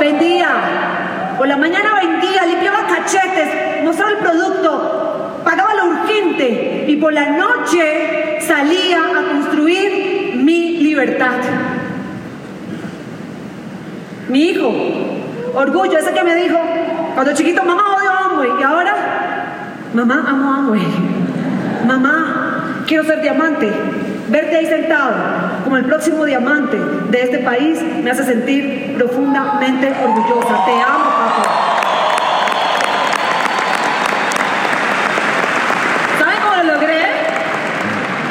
vendía, 0.00 0.48
por 1.36 1.46
la 1.46 1.58
mañana 1.58 1.90
vendía, 2.00 2.46
limpiaba 2.46 2.78
cachetes, 2.86 3.84
mostraba 3.84 4.12
el 4.12 4.18
producto, 4.18 5.07
pagaba 5.44 5.74
lo 5.74 5.86
urgente 5.86 6.84
y 6.88 6.96
por 6.96 7.12
la 7.12 7.30
noche 7.30 8.38
salía 8.40 8.98
a 8.98 9.32
construir 9.32 10.36
mi 10.36 10.78
libertad. 10.78 11.36
Mi 14.28 14.50
hijo, 14.50 14.72
orgullo, 15.54 15.98
ese 15.98 16.12
que 16.12 16.22
me 16.22 16.34
dijo, 16.34 16.58
cuando 17.14 17.32
chiquito, 17.34 17.64
mamá 17.64 17.96
odio 17.96 18.10
Amway, 18.10 18.50
y 18.60 18.62
ahora, 18.62 18.94
mamá 19.94 20.24
amo 20.28 20.52
Amway, 20.52 20.82
mamá 21.86 22.82
quiero 22.86 23.04
ser 23.04 23.22
diamante, 23.22 23.70
verte 24.28 24.56
ahí 24.56 24.66
sentado 24.66 25.38
como 25.68 25.76
el 25.76 25.84
próximo 25.84 26.24
diamante 26.24 26.78
de 27.10 27.22
este 27.22 27.38
país 27.40 27.78
me 28.02 28.10
hace 28.10 28.24
sentir 28.24 28.94
profundamente 28.96 29.92
orgullosa. 30.02 30.64
Te 30.64 30.72
amo, 30.72 31.04
papá. 31.04 31.42
¿Saben 36.18 36.36
cómo 36.42 36.56
lo 36.56 36.74
logré? 36.74 37.02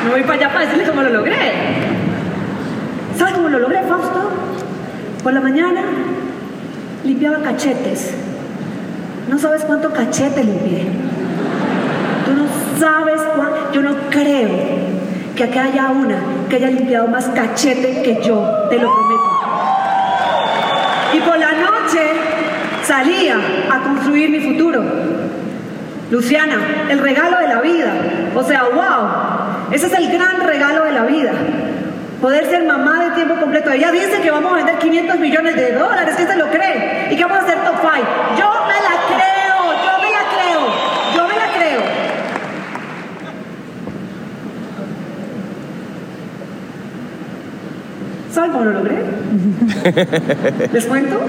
Me 0.08 0.14
voy 0.14 0.24
para 0.24 0.36
allá 0.36 0.48
para 0.54 0.62
decirles 0.62 0.90
cómo 0.90 1.02
lo 1.02 1.10
logré. 1.10 1.36
¿Saben 3.18 3.36
cómo 3.36 3.50
lo 3.50 3.60
logré, 3.60 3.84
Fausto? 3.84 4.32
Por 5.22 5.34
la 5.34 5.42
mañana 5.42 5.82
limpiaba 7.04 7.40
cachetes. 7.42 8.14
No 9.28 9.38
sabes 9.38 9.66
cuánto 9.66 9.92
cachete 9.92 10.46
limpié. 10.46 10.88
Tú 12.26 12.32
no 12.32 12.46
sabes 12.80 13.22
cuánto. 13.36 13.74
Yo 13.74 13.82
no 13.82 13.96
creo 14.10 14.50
que 15.36 15.44
aquí 15.44 15.60
haya 15.60 15.90
una 15.90 16.20
que 16.50 16.56
haya 16.56 16.70
limpiado 16.70 17.10
más 17.10 17.26
cachete 17.26 18.02
que 18.02 18.22
yo, 18.24 18.48
te 18.70 18.80
lo 18.80 18.90
prometo. 18.90 19.24
Y 21.16 21.20
por 21.20 21.38
la 21.38 21.52
noche 21.52 22.14
salía 22.84 23.36
a 23.70 23.84
construir 23.84 24.30
mi 24.30 24.40
futuro. 24.40 24.86
Luciana, 26.10 26.88
el 26.90 27.00
regalo 27.00 27.40
de 27.40 27.48
la 27.50 27.60
vida. 27.60 27.92
O 28.34 28.42
sea, 28.42 28.64
wow, 28.64 29.47
ese 29.72 29.88
es 29.88 29.94
el 29.94 30.12
gran 30.12 30.42
regalo 30.42 30.86
de 30.86 30.92
la 30.94 31.04
vida. 31.04 31.32
Poder 32.22 32.46
ser 32.46 32.64
mamá 32.64 33.04
de 33.04 33.12
tiempo 33.12 33.36
completo. 33.36 33.72
Ella 33.72 33.92
dice 33.92 34.22
que 34.22 34.32
vamos 34.32 34.54
a 34.54 34.56
vender 34.56 34.78
500 34.78 35.20
millones 35.20 35.56
de 35.56 35.74
dólares, 35.74 36.16
¿quién 36.16 36.28
se 36.28 36.36
lo 36.36 36.50
cree? 36.50 37.10
Y 37.12 37.16
que 37.16 37.24
vamos 37.24 37.40
a 37.40 37.42
hacer 37.44 37.58
top 37.64 37.76
5. 37.80 38.08
Yo 38.40 38.50
me 38.66 38.74
la 38.82 38.96
creo, 39.08 39.58
yo 39.86 39.94
me 40.02 40.10
la 40.12 40.24
creo, 40.34 40.62
yo 41.16 41.28
me 41.28 41.36
la 41.36 41.48
creo. 41.58 41.82
¿Saben 48.32 48.52
cómo 48.52 48.66
lo 48.66 48.72
logré? 48.72 48.98
¿Les 50.74 50.86
cuento? 50.86 51.20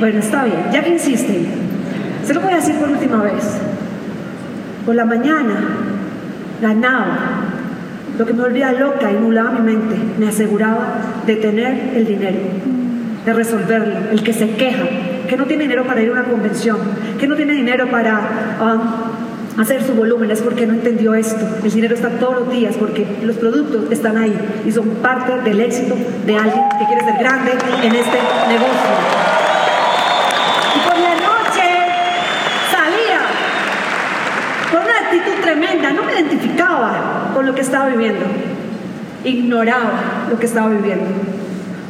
Bueno, 0.00 0.18
está 0.18 0.44
bien, 0.44 0.58
ya 0.72 0.82
que 0.82 0.90
insisten, 0.90 1.46
se 2.24 2.34
lo 2.34 2.40
voy 2.40 2.52
a 2.52 2.56
decir 2.56 2.74
por 2.76 2.88
última 2.88 3.22
vez. 3.22 3.58
Por 4.84 4.96
la 4.96 5.04
mañana 5.04 5.93
ganaba 6.64 7.18
lo 8.18 8.24
que 8.24 8.32
me 8.32 8.42
volvía 8.42 8.72
loca 8.72 9.10
y 9.10 9.14
nublaba 9.14 9.50
mi 9.50 9.72
mente, 9.72 9.96
me 10.18 10.28
aseguraba 10.28 10.96
de 11.26 11.36
tener 11.36 11.92
el 11.94 12.06
dinero, 12.06 12.38
de 13.26 13.32
resolverlo. 13.32 14.10
El 14.12 14.22
que 14.22 14.32
se 14.32 14.50
queja, 14.50 14.84
que 15.28 15.36
no 15.36 15.44
tiene 15.44 15.64
dinero 15.64 15.84
para 15.84 16.00
ir 16.00 16.08
a 16.08 16.12
una 16.12 16.24
convención, 16.24 16.78
que 17.18 17.26
no 17.26 17.36
tiene 17.36 17.52
dinero 17.52 17.90
para 17.90 18.20
um, 18.60 19.60
hacer 19.60 19.82
su 19.82 19.92
volumen, 19.94 20.30
es 20.30 20.40
porque 20.40 20.66
no 20.66 20.74
entendió 20.74 21.14
esto. 21.14 21.44
El 21.64 21.72
dinero 21.72 21.94
está 21.94 22.08
todos 22.10 22.40
los 22.40 22.50
días 22.50 22.76
porque 22.78 23.06
los 23.22 23.36
productos 23.36 23.90
están 23.90 24.16
ahí 24.16 24.34
y 24.64 24.72
son 24.72 24.88
parte 25.02 25.40
del 25.42 25.60
éxito 25.60 25.96
de 26.24 26.36
alguien 26.36 26.62
que 26.78 26.86
quiere 26.86 27.04
ser 27.04 27.18
grande 27.18 27.52
en 27.82 27.94
este 27.94 28.18
negocio. 28.48 28.90
Y 30.76 30.88
por 30.88 30.98
la 30.98 31.14
noche 31.14 31.66
salía 32.70 33.20
con 34.70 34.82
una 34.82 34.98
actitud 35.06 35.42
tremenda, 35.42 35.92
no 35.92 36.04
me 36.04 36.12
identificaba 36.12 37.30
con 37.34 37.44
lo 37.44 37.54
que 37.54 37.63
estaba 37.74 37.90
viviendo, 37.90 38.24
ignoraba 39.24 40.28
lo 40.30 40.38
que 40.38 40.46
estaba 40.46 40.68
viviendo, 40.68 41.10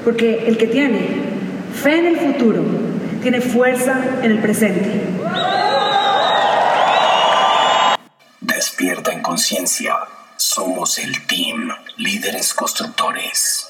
porque 0.03 0.47
el 0.47 0.57
que 0.57 0.67
tiene 0.67 0.99
fe 1.75 1.99
en 1.99 2.07
el 2.07 2.17
futuro 2.17 2.65
tiene 3.21 3.43
fuerza 3.43 4.01
en 4.23 4.31
el 4.31 4.39
presente. 4.39 5.03
Despierta 8.41 9.13
en 9.13 9.21
conciencia. 9.21 9.95
Somos 10.39 10.99
el 10.99 11.27
team 11.27 11.69
líderes 11.99 12.55
constructores. 12.55 13.64